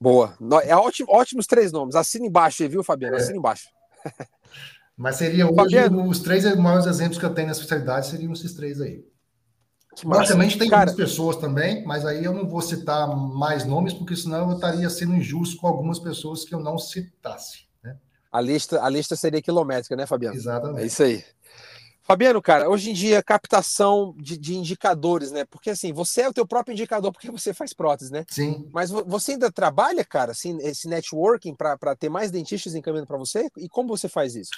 [0.00, 0.36] Boa.
[0.64, 1.94] É ótimo, ótimos três nomes.
[1.94, 3.16] Assina embaixo aí, viu, Fabiano?
[3.16, 3.18] É.
[3.18, 3.68] Assina embaixo.
[4.96, 8.54] Mas seria hoje Fabiano, os três maiores exemplos que eu tenho na especialidade seriam esses
[8.54, 9.04] três aí.
[10.02, 10.90] Logicamente tem Cara...
[10.90, 14.90] outras pessoas também, mas aí eu não vou citar mais nomes, porque senão eu estaria
[14.90, 17.66] sendo injusto com algumas pessoas que eu não citasse.
[17.82, 17.96] Né?
[18.32, 20.36] A, lista, a lista seria quilométrica, né, Fabiano?
[20.36, 20.82] Exatamente.
[20.82, 21.24] É isso aí.
[22.04, 25.46] Fabiano, cara, hoje em dia, captação de, de, indicadores, né?
[25.46, 28.26] Porque assim, você é o teu próprio indicador porque você faz prótese, né?
[28.28, 28.68] Sim.
[28.70, 33.48] Mas você ainda trabalha, cara, assim, esse networking para ter mais dentistas encaminhando para você?
[33.56, 34.50] E como você faz isso?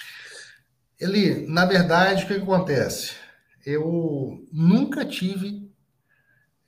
[0.99, 3.13] Ele, na verdade, o que, que acontece?
[3.65, 5.71] Eu nunca tive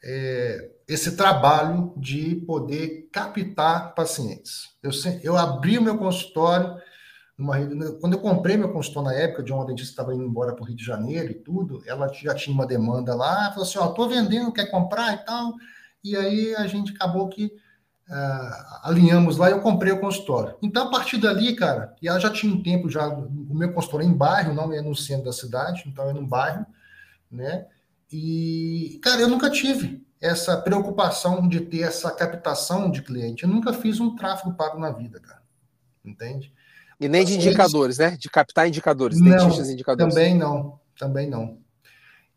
[0.01, 4.69] é, esse trabalho de poder captar pacientes.
[4.81, 4.91] Eu,
[5.23, 6.77] eu abri o meu consultório
[7.39, 7.55] numa,
[8.01, 10.61] quando eu comprei meu consultório na época, de uma dentista que estava indo embora para
[10.61, 13.87] o Rio de Janeiro e tudo, ela já tinha uma demanda lá, falou assim, ó,
[13.87, 15.53] tô vendendo, quer comprar e tal,
[16.03, 20.57] e aí a gente acabou que uh, alinhamos lá e eu comprei o consultório.
[20.61, 24.05] Então, a partir dali, cara, e ela já tinha um tempo já, o meu consultório
[24.05, 26.65] é em bairro, não é no centro da cidade, então é no bairro,
[27.31, 27.67] né,
[28.11, 33.71] e, cara, eu nunca tive essa preocupação de ter essa captação de cliente, eu nunca
[33.71, 35.41] fiz um tráfego pago na vida, cara,
[36.03, 36.51] entende?
[36.99, 38.17] E nem de indicadores, né?
[38.17, 40.13] De captar indicadores, não, dentistas indicadores.
[40.13, 41.57] Também não, também não.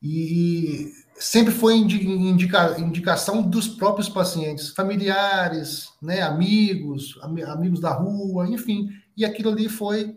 [0.00, 8.88] E sempre foi indica, indicação dos próprios pacientes, familiares, né, amigos, amigos da rua, enfim.
[9.16, 10.16] E aquilo ali foi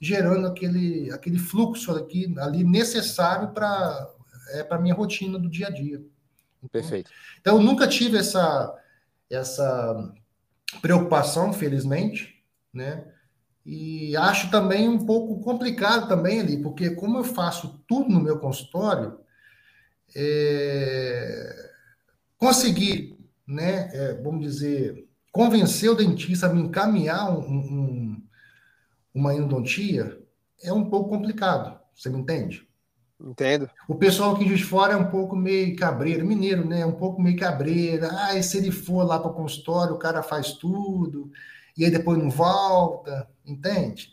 [0.00, 4.10] gerando aquele, aquele fluxo aqui, ali necessário para
[4.50, 6.02] é, a minha rotina do dia a dia.
[6.70, 7.10] Perfeito.
[7.40, 8.74] Então, eu nunca tive essa,
[9.30, 10.12] essa
[10.80, 13.04] preocupação, felizmente, né?
[13.64, 18.38] E acho também um pouco complicado também ali, porque como eu faço tudo no meu
[18.38, 19.18] consultório,
[20.14, 21.70] é,
[22.36, 28.22] conseguir, né, é, vamos dizer, convencer o dentista a me encaminhar um, um,
[29.14, 30.18] uma endodontia
[30.62, 31.80] é um pouco complicado.
[31.94, 32.68] Você me entende?
[33.20, 33.70] Entendo.
[33.86, 36.84] O pessoal aqui de fora é um pouco meio cabreiro, mineiro, né?
[36.84, 38.08] Um pouco meio cabreiro.
[38.10, 41.30] Ah, e se ele for lá para o consultório, o cara faz tudo
[41.76, 44.12] e aí depois não volta, entende?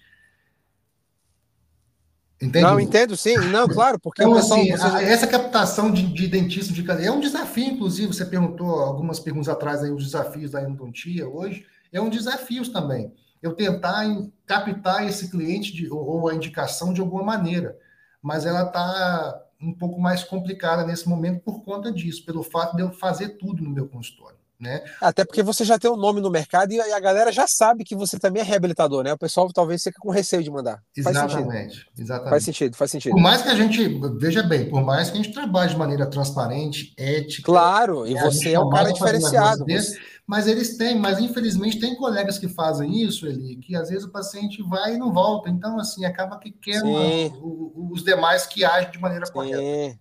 [2.42, 2.64] Entende?
[2.64, 3.36] Não, entendo sim.
[3.36, 5.04] Não, claro, porque então, assim, você...
[5.04, 9.84] essa captação de, de dentista de é um desafio, inclusive, você perguntou algumas perguntas atrás
[9.84, 13.14] aí, os desafios da endodontia hoje, é um desafio também.
[13.42, 14.06] Eu tentar
[14.46, 17.78] captar esse cliente de, ou a indicação de alguma maneira,
[18.22, 22.82] mas ela está um pouco mais complicada nesse momento por conta disso, pelo fato de
[22.82, 24.39] eu fazer tudo no meu consultório.
[24.60, 24.84] Né?
[25.00, 27.96] Até porque você já tem um nome no mercado e a galera já sabe que
[27.96, 29.14] você também é reabilitador, né?
[29.14, 30.84] O pessoal talvez fique com receio de mandar.
[30.96, 31.86] Exatamente, faz sentido.
[31.98, 32.30] exatamente.
[32.30, 33.12] Faz sentido, faz sentido.
[33.14, 36.06] Por mais que a gente, veja bem, por mais que a gente trabalhe de maneira
[36.06, 37.44] transparente, ética.
[37.44, 39.64] Claro, e você é um cara diferenciado.
[39.64, 39.98] Desse,
[40.28, 44.12] mas eles têm, mas infelizmente tem colegas que fazem isso, Eli, que às vezes o
[44.12, 45.50] paciente vai e não volta.
[45.50, 47.00] Então, assim, acaba que queima
[47.42, 49.32] os demais que agem de maneira Sim.
[49.32, 50.00] correta.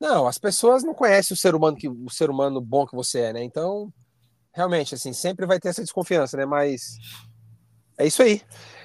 [0.00, 3.20] Não, as pessoas não conhecem o ser humano que o ser humano bom que você
[3.20, 3.42] é, né?
[3.42, 3.92] Então,
[4.52, 6.44] realmente, assim, sempre vai ter essa desconfiança, né?
[6.44, 6.98] Mas
[7.98, 8.42] é isso aí.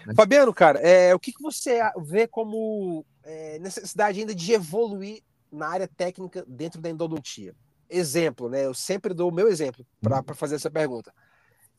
[0.07, 0.13] É.
[0.13, 5.67] Fabiano, cara, é, o que, que você vê como é, necessidade ainda de evoluir na
[5.67, 7.53] área técnica dentro da endodontia?
[7.89, 8.65] Exemplo, né?
[8.65, 10.33] Eu sempre dou o meu exemplo para uhum.
[10.33, 11.13] fazer essa pergunta.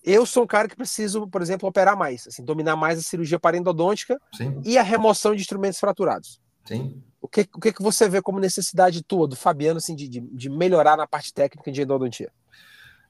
[0.04, 3.38] Eu sou um cara que preciso, por exemplo, operar mais, assim, dominar mais a cirurgia
[3.38, 4.60] parendodôntica Sim.
[4.64, 6.40] e a remoção de instrumentos fraturados.
[6.66, 7.02] Sim.
[7.22, 10.50] O que, o que, que você vê como necessidade tua, do Fabiano, assim, de, de,
[10.50, 12.32] melhorar na parte técnica de endodontia?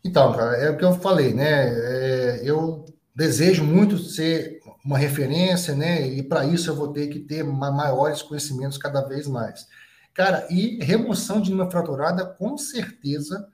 [0.04, 1.68] Então, cara, é o que eu falei, né?
[1.70, 2.84] É, eu
[3.14, 6.06] desejo muito ser uma referência, né?
[6.06, 9.66] E para isso eu vou ter que ter maiores conhecimentos cada vez mais.
[10.12, 13.48] Cara, e remoção de língua fraturada, com certeza,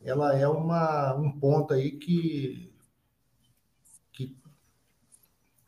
[0.00, 2.72] ela é uma, um ponto aí que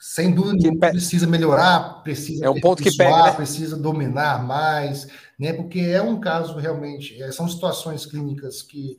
[0.08, 3.32] sem dúvida que precisa melhorar, precisa é um ponto que pega, né?
[3.32, 5.52] precisa dominar mais, né?
[5.52, 8.96] Porque é um caso realmente, é, são situações clínicas que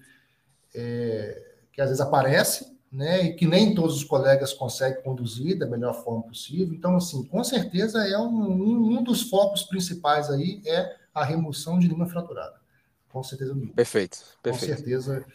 [0.76, 3.24] é, que às vezes aparecem, né?
[3.24, 6.74] E que nem todos os colegas conseguem conduzir da melhor forma possível.
[6.74, 11.80] Então, assim, com certeza é um, um, um dos focos principais aí é a remoção
[11.80, 12.60] de língua fraturada.
[13.08, 13.56] Com certeza.
[13.74, 14.72] Perfeito, perfeito.
[14.72, 15.26] Com certeza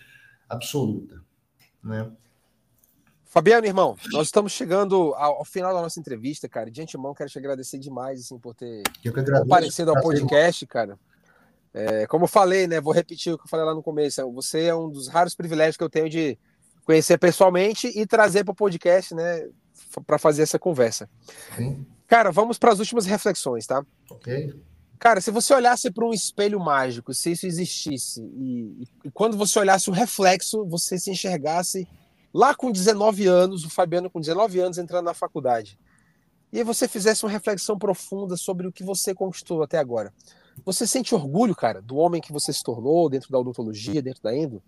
[0.50, 1.18] absoluta,
[1.82, 2.12] né?
[3.32, 6.70] Fabiano, irmão, nós estamos chegando ao, final da nossa entrevista, cara.
[6.70, 8.82] De antemão, quero te agradecer demais assim, por ter
[9.40, 10.98] comparecido ao podcast, cara.
[11.72, 12.78] É, como eu falei, né?
[12.78, 14.20] Vou repetir o que eu falei lá no começo.
[14.20, 16.38] É, você é um dos raros privilégios que eu tenho de
[16.84, 19.48] conhecer pessoalmente e trazer para o podcast, né?
[20.06, 21.08] Para fazer essa conversa.
[21.56, 21.86] Sim.
[22.06, 23.82] Cara, vamos para as últimas reflexões, tá?
[24.10, 24.62] Ok.
[24.98, 29.58] Cara, se você olhasse para um espelho mágico, se isso existisse, e, e quando você
[29.58, 31.88] olhasse o reflexo, você se enxergasse
[32.32, 35.78] lá com 19 anos, o Fabiano com 19 anos entrando na faculdade,
[36.52, 40.12] e aí você fizesse uma reflexão profunda sobre o que você conquistou até agora,
[40.66, 44.36] Você sente orgulho, cara, do homem que você se tornou dentro da odontologia, dentro da
[44.36, 44.62] endo?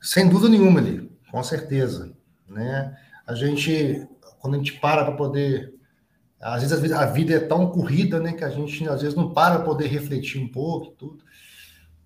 [0.00, 2.12] Sem dúvida nenhuma, ali, com certeza.
[2.48, 2.96] Né?
[3.24, 4.04] A gente,
[4.40, 5.74] quando a gente para para poder.
[6.40, 9.56] Às vezes a vida é tão corrida, né, que a gente às vezes não para
[9.56, 11.24] para poder refletir um pouco tudo.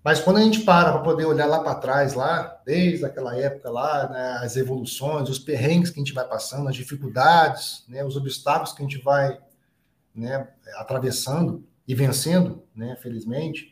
[0.03, 3.69] Mas quando a gente para para poder olhar lá para trás, lá, desde aquela época
[3.69, 8.17] lá, né, as evoluções, os perrengues que a gente vai passando, as dificuldades, né, os
[8.17, 9.39] obstáculos que a gente vai
[10.13, 13.71] né, atravessando e vencendo, né, felizmente,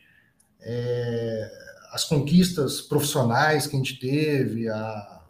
[0.60, 1.50] é,
[1.92, 5.21] as conquistas profissionais que a gente teve, a,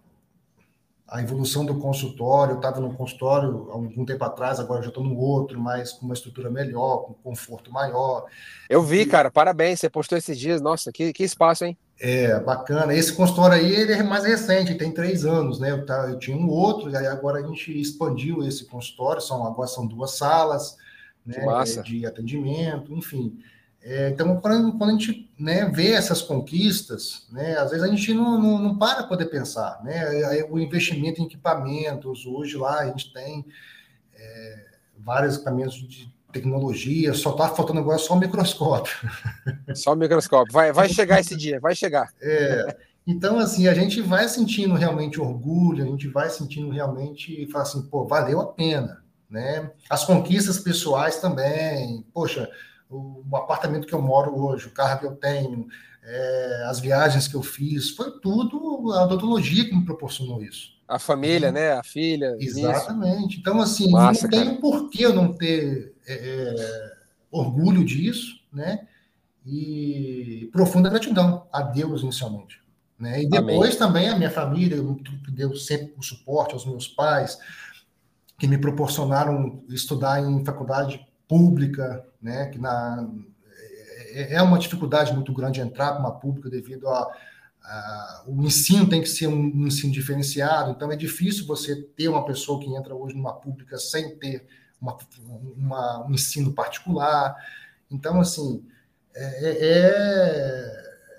[1.13, 2.53] a evolução do consultório.
[2.53, 6.07] Eu estava no consultório há algum tempo atrás, agora já estou no outro, mas com
[6.07, 8.25] uma estrutura melhor, com conforto maior.
[8.69, 9.79] Eu vi, cara, parabéns.
[9.79, 10.63] Você postou esses dias.
[10.63, 11.77] Nossa, que, que espaço, hein?
[12.01, 12.95] É, bacana.
[12.95, 15.71] Esse consultório aí ele é mais recente, tem três anos, né?
[15.71, 19.47] Eu, tá, eu tinha um outro, e aí agora a gente expandiu esse consultório, são,
[19.47, 20.79] agora são duas salas
[21.27, 21.37] né,
[21.85, 23.39] de atendimento, enfim.
[23.85, 28.15] É, então, quando, quando, a gente né, vê essas conquistas, né, às vezes a gente
[28.15, 29.83] não, não, não para para poder pensar.
[29.83, 30.45] Né?
[30.49, 33.45] O investimento em equipamentos, hoje lá a gente tem
[34.15, 34.67] é,
[34.97, 38.95] vários equipamentos de tecnologia, só está faltando agora só o microscópio.
[39.75, 40.53] Só o microscópio.
[40.53, 42.09] Vai, vai chegar esse dia, vai chegar.
[42.23, 42.77] É,
[43.07, 47.83] então, assim, a gente vai sentindo realmente orgulho, a gente vai sentindo realmente, fala assim,
[47.83, 49.03] pô, valeu a pena.
[49.29, 49.71] Né?
[49.91, 52.49] As conquistas pessoais também, poxa,
[52.93, 55.67] o apartamento que eu moro hoje, o carro que eu tenho,
[56.03, 60.73] é, as viagens que eu fiz, foi tudo a odontologia que me proporcionou isso.
[60.87, 61.73] A família, né?
[61.73, 62.37] A filha.
[62.39, 63.31] Exatamente.
[63.31, 63.41] Isso.
[63.41, 66.93] Então, assim, Massa, não tem por que eu não ter é, é,
[67.31, 68.87] orgulho disso, né?
[69.47, 72.61] E profunda gratidão a Deus inicialmente.
[72.99, 73.23] Né?
[73.23, 73.79] E depois Amém.
[73.79, 74.77] também a minha família,
[75.25, 77.39] que deu sempre o suporte aos meus pais,
[78.39, 83.09] que me proporcionaram estudar em faculdade pública, né, que na,
[84.11, 87.11] é, é uma dificuldade muito grande entrar para uma pública devido a,
[87.65, 92.09] a, o ensino tem que ser um, um, ensino diferenciado, então é difícil você ter
[92.09, 94.47] uma pessoa que entra hoje numa pública sem ter
[94.79, 94.95] uma,
[95.57, 97.35] uma, um ensino particular.
[97.91, 98.63] Então, assim,
[99.17, 99.69] é,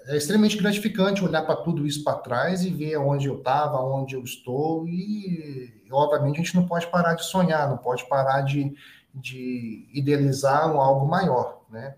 [0.10, 3.82] é, é extremamente gratificante olhar para tudo isso para trás e ver onde eu estava,
[3.82, 8.42] onde eu estou, e obviamente a gente não pode parar de sonhar, não pode parar
[8.42, 8.76] de,
[9.14, 11.96] de idealizar um algo maior, né?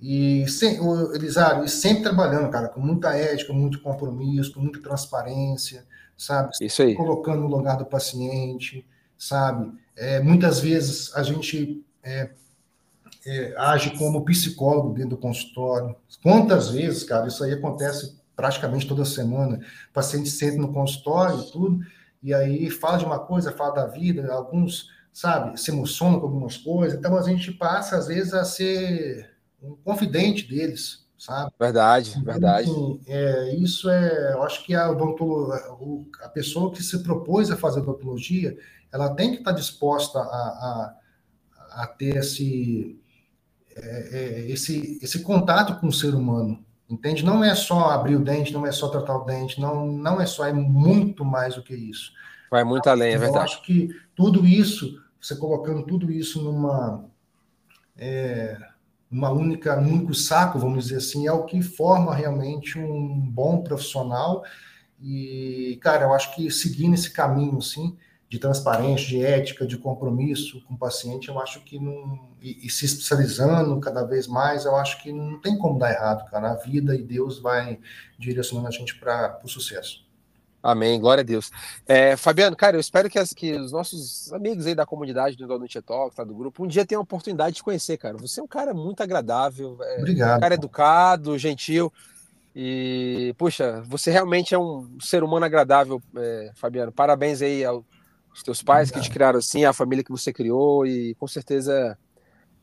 [0.00, 4.80] E sem, o Elisário, e sempre trabalhando, cara, com muita ética, muito compromisso, com muita
[4.80, 5.84] transparência,
[6.16, 6.50] sabe?
[6.60, 6.94] Isso aí.
[6.94, 8.86] Colocando no lugar do paciente,
[9.16, 9.72] sabe?
[9.96, 12.30] É, muitas vezes a gente é,
[13.26, 15.96] é, age como psicólogo dentro do consultório.
[16.22, 19.58] Quantas vezes, cara, isso aí acontece praticamente toda semana.
[19.90, 21.80] O paciente senta no consultório e tudo,
[22.22, 26.56] e aí fala de uma coisa, fala da vida, alguns sabe, se emociona com algumas
[26.56, 26.96] coisas.
[26.96, 29.28] Então a gente passa, às vezes, a ser
[29.60, 31.50] um confidente deles, sabe?
[31.58, 32.70] Verdade, então, verdade.
[32.70, 37.80] Assim, é, isso é, eu acho que a a pessoa que se propôs a fazer
[37.80, 38.56] odontologia,
[38.92, 40.96] ela tem que estar disposta a, a,
[41.82, 42.96] a ter esse,
[43.74, 47.24] é, é, esse, esse contato com o ser humano, entende?
[47.24, 50.26] Não é só abrir o dente, não é só tratar o dente, não, não é
[50.26, 52.12] só, é muito mais do que isso.
[52.52, 53.36] Vai muito além, é verdade.
[53.36, 57.04] Eu acho que tudo isso você colocando tudo isso numa
[57.96, 58.56] é,
[59.10, 63.62] uma única, um único saco, vamos dizer assim, é o que forma realmente um bom
[63.62, 64.44] profissional.
[65.00, 67.96] E, cara, eu acho que seguindo esse caminho, assim,
[68.28, 72.28] de transparência, de ética, de compromisso com o paciente, eu acho que não.
[72.42, 76.30] E, e, se especializando cada vez mais, eu acho que não tem como dar errado,
[76.30, 76.52] cara.
[76.52, 77.78] A vida e Deus vai
[78.18, 80.06] direcionando a gente para o sucesso.
[80.70, 81.50] Amém, glória a Deus.
[81.86, 85.46] É, Fabiano, cara, eu espero que, as, que os nossos amigos aí da comunidade do
[85.46, 88.18] Donut Talk, tá, do grupo, um dia tenham a oportunidade de conhecer, cara.
[88.18, 90.36] Você é um cara muito agradável, é, Obrigado.
[90.36, 91.92] um cara educado, gentil.
[92.54, 96.92] E, puxa, você realmente é um ser humano agradável, é, Fabiano.
[96.92, 97.84] Parabéns aí aos
[98.44, 99.02] teus pais Obrigado.
[99.02, 101.96] que te criaram assim, a família que você criou, e com certeza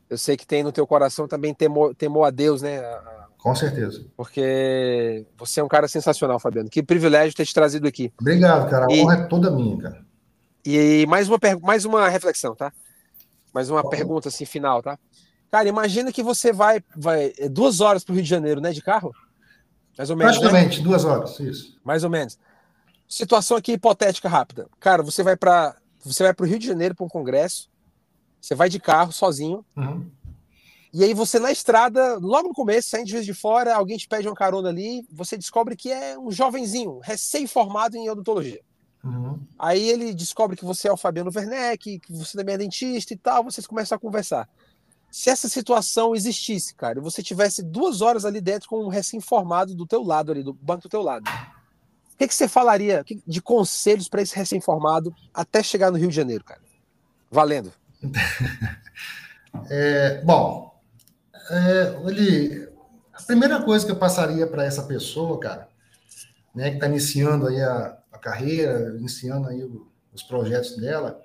[0.08, 2.78] eu sei que tem no teu coração também temor, temor a Deus, né?
[2.78, 3.15] A,
[3.46, 4.04] com certeza.
[4.16, 6.68] Porque você é um cara sensacional, Fabiano.
[6.68, 8.12] Que privilégio ter te trazido aqui.
[8.20, 8.86] Obrigado, cara.
[8.90, 10.04] A e, honra é toda minha, cara.
[10.64, 12.72] E mais uma, mais uma reflexão, tá?
[13.54, 14.98] Mais uma pergunta assim final, tá?
[15.48, 18.72] Cara, imagina que você vai, vai é duas horas para o Rio de Janeiro, né?
[18.72, 19.14] De carro?
[19.96, 20.34] Mais ou menos.
[20.34, 20.40] Né?
[20.40, 20.84] Praticamente, né?
[20.84, 21.78] duas horas, isso.
[21.84, 22.36] Mais ou menos.
[23.08, 24.66] Situação aqui hipotética rápida.
[24.80, 27.70] Cara, você vai para você vai para o Rio de Janeiro para um congresso.
[28.40, 29.64] Você vai de carro sozinho.
[29.76, 30.10] Uhum.
[30.92, 34.08] E aí você na estrada, logo no começo, saindo de vez de fora, alguém te
[34.08, 38.60] pede uma carona ali, você descobre que é um jovenzinho, recém-formado em odontologia.
[39.04, 39.38] Uhum.
[39.58, 43.16] Aí ele descobre que você é o Fabiano Werneck, que você também é dentista e
[43.16, 44.48] tal, vocês começam a conversar.
[45.10, 49.74] Se essa situação existisse, cara, e você tivesse duas horas ali dentro com um recém-formado
[49.74, 53.42] do teu lado ali, do banco do teu lado, o que, que você falaria de
[53.42, 56.60] conselhos para esse recém-formado até chegar no Rio de Janeiro, cara?
[57.30, 57.72] Valendo.
[59.70, 60.65] É, bom,
[61.50, 62.68] é, ele,
[63.12, 65.68] a primeira coisa que eu passaria para essa pessoa, cara,
[66.54, 69.62] né, que está iniciando aí a, a, carreira, iniciando aí
[70.12, 71.20] os projetos dela,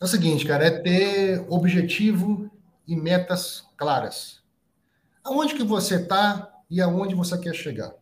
[0.00, 2.50] é o seguinte, cara, é ter objetivo
[2.86, 4.40] e metas claras.
[5.22, 7.92] Aonde que você está e aonde você quer chegar.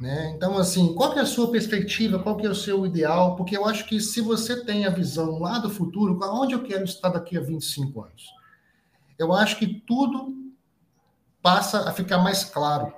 [0.00, 0.32] Né?
[0.34, 3.36] Então, assim, qual que é a sua perspectiva, qual que é o seu ideal?
[3.36, 6.84] Porque eu acho que se você tem a visão lá do futuro, aonde eu quero
[6.84, 8.24] estar daqui a 25 anos?
[9.18, 10.34] Eu acho que tudo
[11.42, 12.92] passa a ficar mais claro.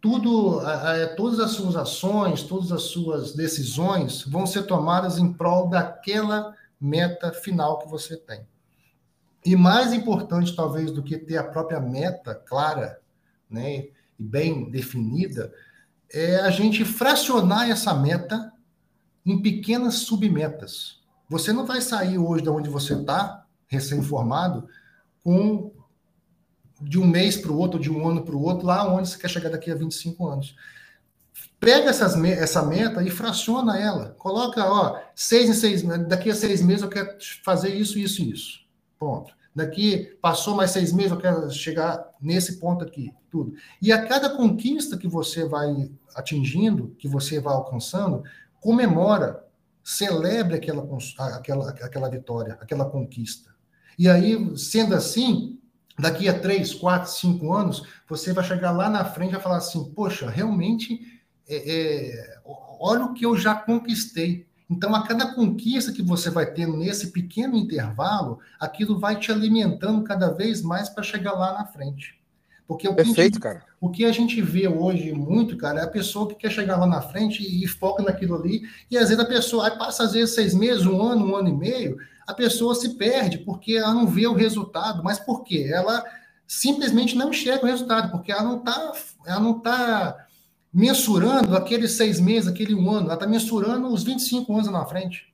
[0.00, 0.60] Tudo,
[1.16, 7.32] todas as suas ações, todas as suas decisões vão ser tomadas em prol daquela meta
[7.32, 8.46] final que você tem.
[9.44, 13.00] E mais importante, talvez, do que ter a própria meta clara
[13.50, 15.52] né, e bem definida,
[16.12, 18.52] é a gente fracionar essa meta
[19.24, 21.00] em pequenas submetas.
[21.28, 24.68] Você não vai sair hoje de onde você está, recém-formado,
[25.22, 25.72] com
[26.80, 29.18] de um mês para o outro, de um ano para o outro, lá onde você
[29.18, 30.56] quer chegar daqui a 25 anos.
[31.60, 34.10] Pega essas, essa meta e fraciona ela.
[34.18, 38.32] Coloca, ó, seis em seis daqui a seis meses eu quero fazer isso, isso e
[38.32, 38.60] isso.
[38.98, 39.32] Ponto.
[39.54, 43.54] Daqui passou mais seis meses, eu quero chegar nesse ponto aqui, tudo.
[43.80, 48.24] E a cada conquista que você vai atingindo, que você vai alcançando,
[48.60, 49.44] comemora,
[49.84, 50.86] celebre aquela,
[51.36, 53.51] aquela, aquela vitória, aquela conquista.
[53.98, 55.58] E aí, sendo assim,
[55.98, 59.58] daqui a três, quatro, cinco anos, você vai chegar lá na frente e vai falar
[59.58, 61.00] assim: poxa, realmente,
[61.48, 62.40] é, é,
[62.80, 64.46] olha o que eu já conquistei.
[64.70, 70.02] Então, a cada conquista que você vai tendo nesse pequeno intervalo, aquilo vai te alimentando
[70.02, 72.18] cada vez mais para chegar lá na frente.
[72.66, 73.62] Porque o Perfeito, gente, cara.
[73.78, 76.86] O que a gente vê hoje muito, cara, é a pessoa que quer chegar lá
[76.86, 80.12] na frente e, e foca naquilo ali, e às vezes a pessoa aí passa às
[80.12, 83.94] vezes seis meses, um ano, um ano e meio, a pessoa se perde porque ela
[83.94, 85.02] não vê o resultado.
[85.02, 85.70] Mas por quê?
[85.72, 86.04] Ela
[86.46, 88.92] simplesmente não enxerga o resultado, porque ela não está
[89.26, 90.26] ela não tá
[90.72, 95.32] mensurando aqueles seis meses, aquele um ano, ela está mensurando os 25 anos na frente.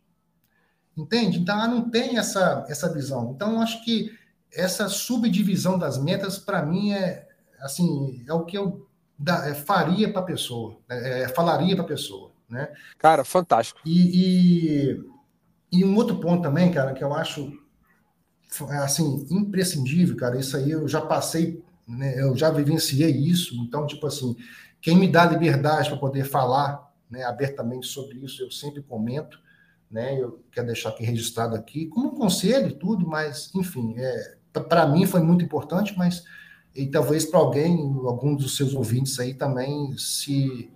[0.97, 1.39] Entende?
[1.39, 3.32] Então ela não tem essa, essa visão.
[3.34, 4.11] Então, acho que
[4.53, 7.28] essa subdivisão das metas, para mim, é
[7.61, 11.84] assim, é o que eu da, é, faria para a pessoa, é, é falaria para
[11.84, 12.32] a pessoa.
[12.49, 12.72] Né?
[12.99, 13.80] Cara, fantástico.
[13.84, 15.01] E, e
[15.70, 17.52] e um outro ponto também, cara, que eu acho
[18.82, 24.06] assim imprescindível, cara, isso aí eu já passei, né, eu já vivenciei isso, então tipo
[24.06, 24.34] assim,
[24.80, 29.38] quem me dá liberdade para poder falar, né, abertamente sobre isso, eu sempre comento,
[29.90, 34.36] né, eu quero deixar aqui registrado aqui como um conselho e tudo, mas enfim, é,
[34.68, 36.24] para mim foi muito importante, mas
[36.74, 40.70] e talvez para alguém, algum dos seus ouvintes aí também se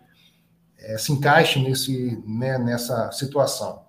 [0.83, 3.82] é, se encaixe nesse, né, nessa situação.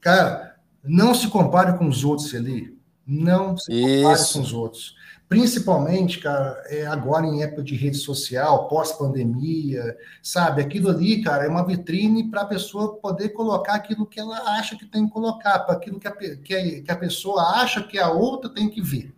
[0.00, 2.78] Cara, não se compare com os outros ali.
[3.06, 4.34] Não se compare Isso.
[4.34, 4.94] com os outros.
[5.28, 10.60] Principalmente, cara, é agora em época de rede social, pós-pandemia, sabe?
[10.60, 14.76] Aquilo ali, cara, é uma vitrine para a pessoa poder colocar aquilo que ela acha
[14.76, 17.96] que tem que colocar, para aquilo que a, que, a, que a pessoa acha que
[17.96, 19.14] a outra tem que ver.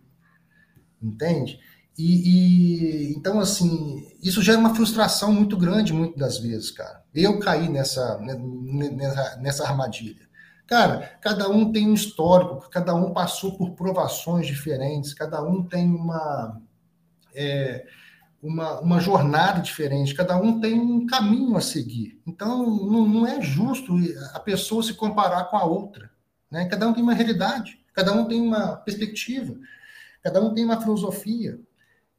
[1.01, 1.59] Entende?
[1.97, 7.03] E, e, então, assim, isso gera uma frustração muito grande, muitas das vezes, cara.
[7.13, 10.27] Eu caí nessa, nessa, nessa armadilha.
[10.67, 15.87] Cara, cada um tem um histórico, cada um passou por provações diferentes, cada um tem
[15.93, 16.61] uma,
[17.35, 17.85] é,
[18.41, 22.19] uma, uma, jornada diferente, cada um tem um caminho a seguir.
[22.25, 23.93] Então, não, não, é justo
[24.33, 26.09] a pessoa se comparar com a outra.
[26.49, 26.65] Né?
[26.65, 29.55] Cada um tem uma realidade, cada um tem uma perspectiva,
[30.23, 31.59] cada um tem uma filosofia.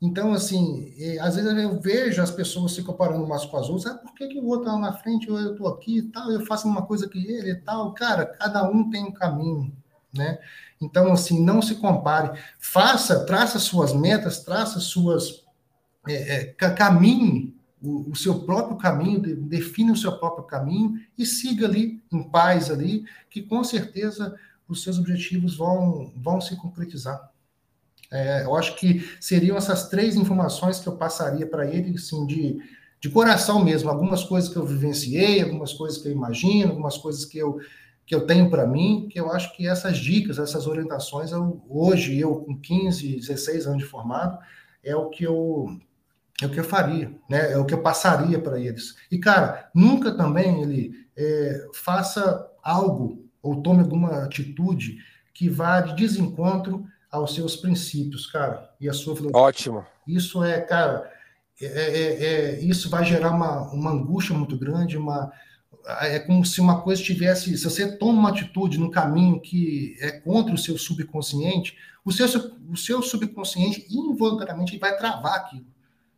[0.00, 3.86] Então, assim, é, às vezes eu vejo as pessoas se comparando umas com as outras,
[3.86, 6.44] ah, por que, que o outro está na frente, eu estou aqui e tal, eu
[6.44, 7.92] faço uma coisa que ele e tal.
[7.94, 9.72] Cara, cada um tem um caminho,
[10.12, 10.38] né?
[10.80, 12.38] Então, assim, não se compare.
[12.58, 15.42] Faça, traça suas metas, traça suas.
[16.06, 21.66] É, é, caminhe o, o, seu próprio caminho, define o seu próprio caminho e siga
[21.66, 24.34] ali, em paz ali, que com certeza
[24.68, 27.30] os seus objetivos vão, vão se concretizar.
[28.14, 32.58] É, eu acho que seriam essas três informações que eu passaria para ele, assim, de,
[33.00, 33.90] de coração mesmo.
[33.90, 37.58] Algumas coisas que eu vivenciei, algumas coisas que eu imagino, algumas coisas que eu,
[38.06, 42.16] que eu tenho para mim, que eu acho que essas dicas, essas orientações, eu, hoje,
[42.16, 44.38] eu com 15, 16 anos de formado,
[44.84, 45.76] é o que eu
[46.42, 47.52] é o que eu faria, né?
[47.52, 48.96] É o que eu passaria para eles.
[49.10, 54.98] E cara, nunca também ele é, faça algo ou tome alguma atitude
[55.32, 59.40] que vá de desencontro aos seus princípios, cara, e a sua filosofia.
[59.40, 59.86] Ótimo.
[60.06, 61.10] Isso é, cara,
[61.60, 65.32] é, é, é, isso vai gerar uma, uma angústia muito grande, uma,
[66.00, 67.56] é como se uma coisa tivesse.
[67.56, 72.26] Se você toma uma atitude no caminho que é contra o seu subconsciente, o seu,
[72.68, 75.66] o seu subconsciente involuntariamente vai travar aquilo.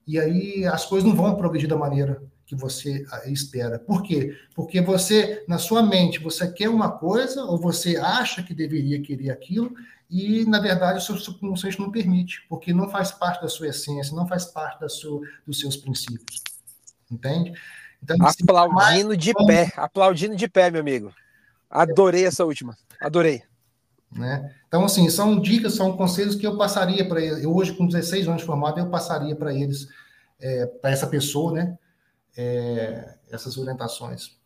[0.06, 3.78] E aí as coisas não vão progredir da maneira que você ah, espera.
[3.78, 4.38] Por quê?
[4.54, 9.30] Porque você, na sua mente, você quer uma coisa, ou você acha que deveria querer
[9.30, 9.74] aquilo,
[10.08, 14.14] e na verdade o seu subconsciente não permite, porque não faz parte da sua essência,
[14.14, 16.40] não faz parte da sua, dos seus princípios.
[17.10, 17.52] Entende?
[18.00, 19.18] Então, assim, aplaudindo mais...
[19.18, 21.12] de pé, aplaudindo de pé, meu amigo.
[21.68, 23.42] Adorei essa última, adorei.
[24.12, 24.54] Né?
[24.68, 27.42] Então, assim, são dicas, são conselhos que eu passaria para eles.
[27.42, 29.88] Eu, hoje, com 16 anos formado, eu passaria para eles,
[30.40, 31.76] é, para essa pessoa, né?
[32.36, 34.36] É, essas orientações.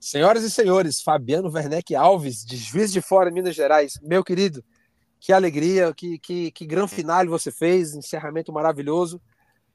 [0.00, 3.98] Senhoras e senhores, Fabiano Werneck Alves, de Juiz de Fora, Minas Gerais.
[4.02, 4.64] Meu querido,
[5.18, 9.20] que alegria, que, que, que grande final você fez, encerramento maravilhoso.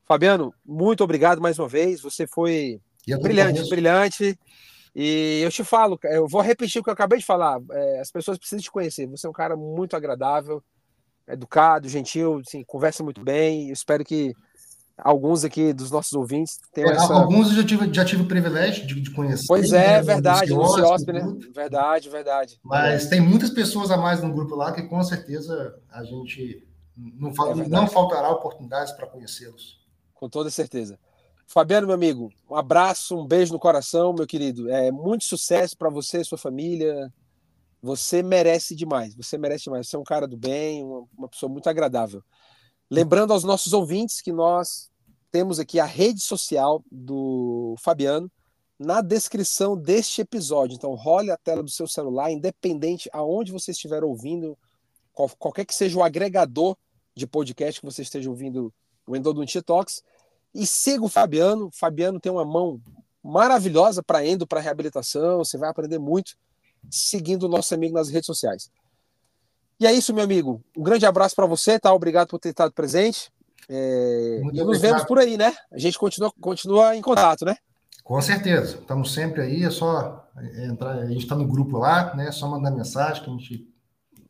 [0.06, 2.02] Fabiano, muito obrigado mais uma vez.
[2.02, 2.80] Você foi
[3.22, 4.40] brilhante, brilhante.
[4.96, 7.60] E eu te falo, eu vou repetir o que eu acabei de falar.
[7.72, 9.08] É, as pessoas precisam te conhecer.
[9.08, 10.64] Você é um cara muito agradável,
[11.28, 13.68] educado, gentil, assim, conversa muito bem.
[13.68, 14.34] Eu espero que
[14.98, 17.14] alguns aqui dos nossos ouvintes tenham é, essa...
[17.14, 19.46] Alguns eu já tive, já tive o privilégio de, de conhecer.
[19.48, 21.36] Pois é, né, verdade, no CIOSP, né?
[21.54, 22.60] Verdade, verdade.
[22.64, 27.30] Mas tem muitas pessoas a mais no grupo lá que com certeza a gente não,
[27.30, 29.82] é não faltará oportunidades para conhecê-los.
[30.14, 31.00] Com toda certeza.
[31.48, 34.70] Fabiano, meu amigo, um abraço, um beijo no coração, meu querido.
[34.70, 37.12] É muito sucesso para você e sua família.
[37.82, 39.14] Você merece demais.
[39.16, 39.88] Você merece demais.
[39.88, 42.24] Você é um cara do bem, uma, uma pessoa muito agradável.
[42.94, 44.88] Lembrando aos nossos ouvintes que nós
[45.32, 48.32] temos aqui a rede social do Fabiano
[48.78, 50.76] na descrição deste episódio.
[50.76, 54.56] Então, role a tela do seu celular, independente aonde você estiver ouvindo,
[55.12, 56.78] qual, qualquer que seja o agregador
[57.16, 58.72] de podcast que você esteja ouvindo
[59.08, 60.04] o Endodontia Talks,
[60.54, 61.70] e siga o Fabiano.
[61.70, 62.80] O Fabiano tem uma mão
[63.24, 65.40] maravilhosa para endo, para reabilitação.
[65.40, 66.36] Você vai aprender muito
[66.92, 68.70] seguindo o nosso amigo nas redes sociais.
[69.84, 70.64] E é isso, meu amigo.
[70.78, 71.94] Um grande abraço para você, tá?
[71.94, 73.30] Obrigado por ter estado presente.
[73.68, 74.42] É...
[74.54, 75.54] E nos vemos por aí, né?
[75.74, 77.58] A gente continua, continua em contato, né?
[78.02, 78.78] Com certeza.
[78.78, 79.66] Estamos sempre aí.
[79.66, 80.26] É só
[80.70, 81.00] entrar.
[81.00, 82.30] A gente está no grupo lá, né?
[82.30, 83.74] É só mandar mensagem que a gente.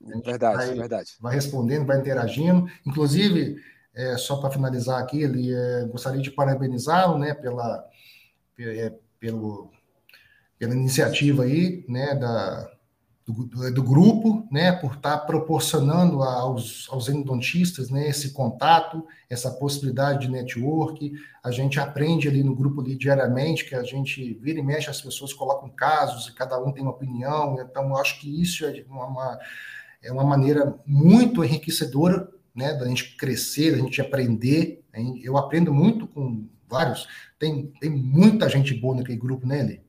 [0.03, 1.11] A gente verdade, vai, verdade.
[1.21, 2.67] Vai respondendo, vai interagindo.
[2.83, 3.57] Inclusive,
[3.93, 7.35] é, só para finalizar aqui, ele é, gostaria de parabenizá-lo, né?
[7.35, 7.87] Pela,
[8.57, 9.69] é, pelo,
[10.57, 12.15] pela iniciativa aí, né?
[12.15, 12.72] Da,
[13.25, 19.49] do, do, grupo, né, por estar tá proporcionando aos, aos endodontistas né, esse contato, essa
[19.49, 21.13] possibilidade de network.
[21.41, 25.01] A gente aprende ali no grupo ali diariamente, que a gente vira e mexe, as
[25.01, 27.57] pessoas colocam casos e cada um tem uma opinião.
[27.61, 29.39] Então, eu acho que isso é uma, uma
[30.03, 34.83] é uma maneira muito enriquecedora né, da gente crescer, da gente aprender.
[35.23, 37.07] Eu aprendo muito com vários.
[37.39, 39.82] Tem, tem muita gente boa naquele grupo, né, Eli?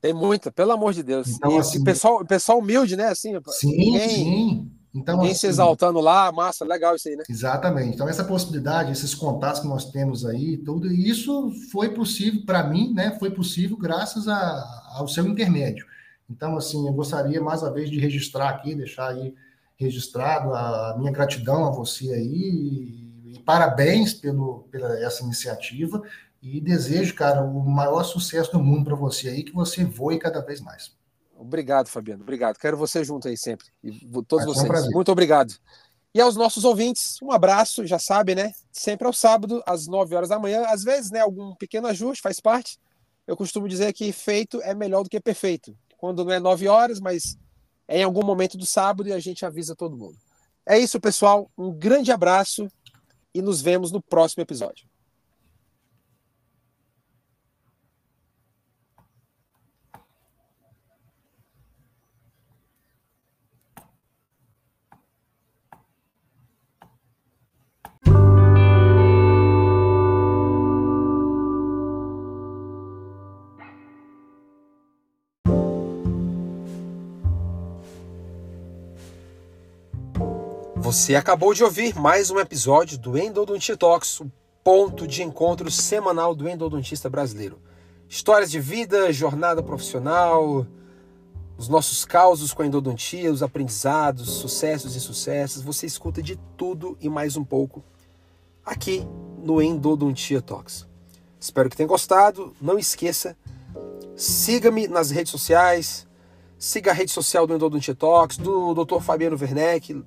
[0.00, 1.28] Tem muita, pelo amor de Deus.
[1.28, 3.08] Então, e assim, pessoal, pessoal humilde, né?
[3.08, 4.70] Assim, sim, ninguém, sim.
[4.94, 7.24] Então, ninguém assim, se exaltando lá, massa, legal isso aí, né?
[7.28, 7.94] Exatamente.
[7.94, 12.92] Então, essa possibilidade, esses contatos que nós temos aí, tudo isso foi possível, para mim,
[12.94, 13.16] né?
[13.18, 15.86] Foi possível graças a, ao seu intermédio.
[16.28, 19.34] Então, assim, eu gostaria mais uma vez de registrar aqui, deixar aí
[19.76, 26.02] registrado a minha gratidão a você aí e, e parabéns pelo, pela essa iniciativa.
[26.42, 30.40] E desejo, cara, o maior sucesso do mundo para você aí, que você voe cada
[30.40, 30.96] vez mais.
[31.36, 32.22] Obrigado, Fabiano.
[32.22, 32.58] Obrigado.
[32.58, 33.66] Quero você junto aí sempre.
[33.82, 33.92] E
[34.26, 34.88] todos Vai vocês.
[34.88, 35.54] Um Muito obrigado.
[36.14, 38.52] E aos nossos ouvintes, um abraço, já sabe, né?
[38.72, 40.64] Sempre ao sábado, às 9 horas da manhã.
[40.66, 42.78] Às vezes, né, algum pequeno ajuste faz parte.
[43.26, 45.76] Eu costumo dizer que feito é melhor do que perfeito.
[45.96, 47.38] Quando não é 9 horas, mas
[47.86, 50.16] é em algum momento do sábado e a gente avisa todo mundo.
[50.66, 51.50] É isso, pessoal.
[51.56, 52.68] Um grande abraço
[53.32, 54.89] e nos vemos no próximo episódio.
[80.90, 84.32] Você acabou de ouvir mais um episódio do Endodontia Talks, o
[84.64, 87.60] ponto de encontro semanal do endodontista brasileiro.
[88.08, 90.66] Histórias de vida, jornada profissional,
[91.56, 95.62] os nossos causos com a endodontia, os aprendizados, sucessos e sucessos.
[95.62, 97.84] Você escuta de tudo e mais um pouco
[98.66, 99.06] aqui
[99.44, 100.88] no Endodontia Talks.
[101.38, 102.52] Espero que tenha gostado.
[102.60, 103.36] Não esqueça,
[104.16, 106.04] siga-me nas redes sociais,
[106.58, 109.00] siga a rede social do Endodontia Talks, do Dr.
[109.00, 110.02] Fabiano Werneck,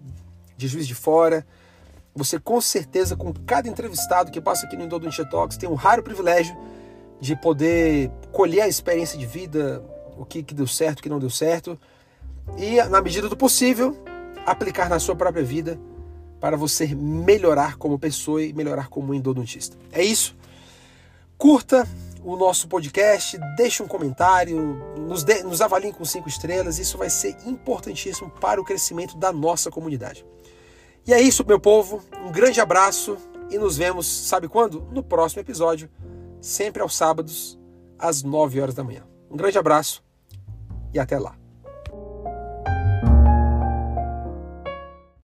[0.57, 1.45] de Juiz de Fora.
[2.15, 6.03] Você com certeza, com cada entrevistado que passa aqui no Endodontia Talks, tem um raro
[6.03, 6.55] privilégio
[7.19, 9.83] de poder colher a experiência de vida,
[10.17, 11.79] o que, que deu certo, o que não deu certo,
[12.57, 13.97] e, na medida do possível,
[14.45, 15.79] aplicar na sua própria vida
[16.39, 19.77] para você melhorar como pessoa e melhorar como endodontista.
[19.91, 20.35] É isso.
[21.37, 21.87] Curta
[22.23, 24.57] o nosso podcast, deixe um comentário,
[24.97, 26.79] nos, nos avalie com cinco estrelas.
[26.79, 30.25] Isso vai ser importantíssimo para o crescimento da nossa comunidade.
[31.05, 32.01] E é isso, meu povo.
[32.25, 33.17] Um grande abraço
[33.49, 34.81] e nos vemos, sabe quando?
[34.91, 35.89] No próximo episódio,
[36.41, 37.59] sempre aos sábados,
[37.99, 39.03] às 9 horas da manhã.
[39.29, 40.03] Um grande abraço
[40.93, 41.42] e até lá.